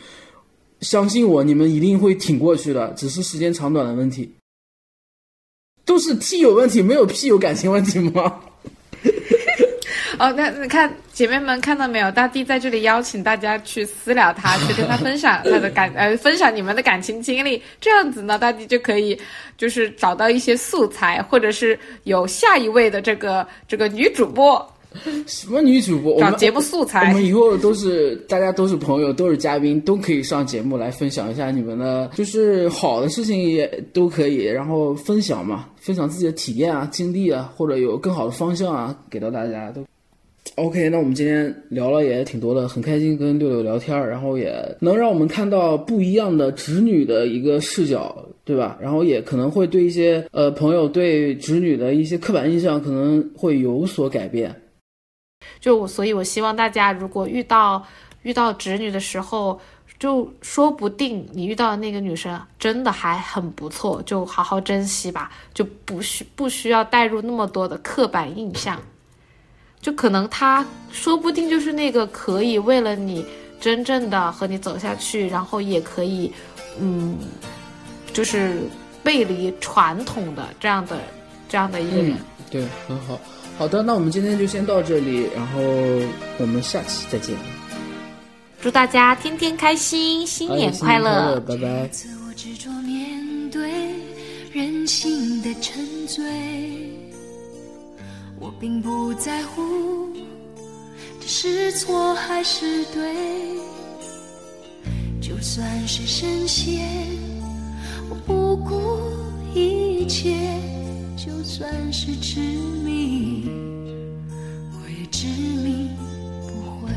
[0.81, 4.31] 相信我，你们一定会挺过去的，只是时间长短的问题。
[5.83, 8.39] 都是 T 有问题，没有 P 有感情问题吗？
[10.19, 12.11] 哦，那你看姐妹们看到没有？
[12.11, 19.17] 大地在这里邀请大家去私聊他，去跟他分享他的感 呃，分享你们的感情经历，这样子呢，大地就可以
[19.57, 24.65] 就是找到一些素材，或者是有下一位的这个这个女主播
[25.25, 26.15] 什么女主播？
[26.15, 27.25] 我们找节目素材我材们。
[27.25, 39.81] 以后都是大家都是朋友，都是嘉宾，都可以上节目来分享一下你们的，就是好的事情也都可以，然后分享嘛，分享自己的体验啊、经历啊，或者有更好的方向啊，给到大家都。
[40.55, 48.13] OK，那我们今天聊了也挺多的，很开心跟六六聊天，然后也能让我们看到不一样的直女的一个视角，
[48.43, 48.77] 对吧？
[48.81, 54.53] 然后也可能会对一些呃朋友对直女的一些刻板印象可能会有所改变。
[55.59, 57.81] 就我，所以我希望大家如果遇到
[58.23, 59.59] 遇到直女的时候，
[59.97, 68.79] 就说不定你遇到的那个女生真的还很不错，就好好珍惜吧，就不需不需要带入那么多的刻板印象，
[69.81, 73.25] 就可能他说不定就是那个可以为了你
[73.59, 76.31] 真正的和你走下去，然后也可以，
[76.79, 77.17] 嗯，
[78.13, 78.61] 就是
[79.03, 80.99] 背离传统的这样的
[81.49, 82.11] 这样的一个人。
[82.11, 82.17] 嗯，
[82.49, 83.19] 对，很好。
[83.57, 85.61] 好的，那我们今天就先到这里，然后
[86.37, 87.35] 我们下期再见。
[88.59, 91.39] 祝大家天天开心，新年新年快乐！
[91.41, 91.87] 拜拜。
[91.87, 93.69] 自我执着面对
[94.51, 96.23] 人性的沉醉，
[98.41, 100.09] 我并不在乎
[101.19, 103.15] 这是错还是对
[105.21, 106.89] 就算是深陷
[108.09, 108.99] 我不顾
[109.53, 110.35] 一切
[111.15, 112.39] 就算是执
[112.83, 113.47] 迷
[114.73, 115.27] 我也执
[115.63, 115.87] 迷
[116.47, 116.91] 不悔。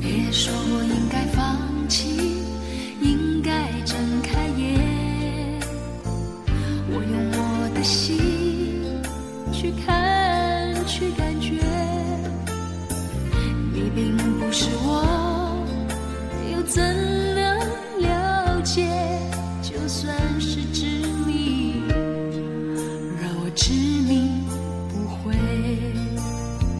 [0.00, 2.38] 别说我应该放弃
[3.02, 4.43] 应该睁开
[7.84, 8.18] 心
[9.52, 11.60] 去看，去感觉，
[13.72, 15.04] 你并不是我，
[16.50, 17.03] 又怎？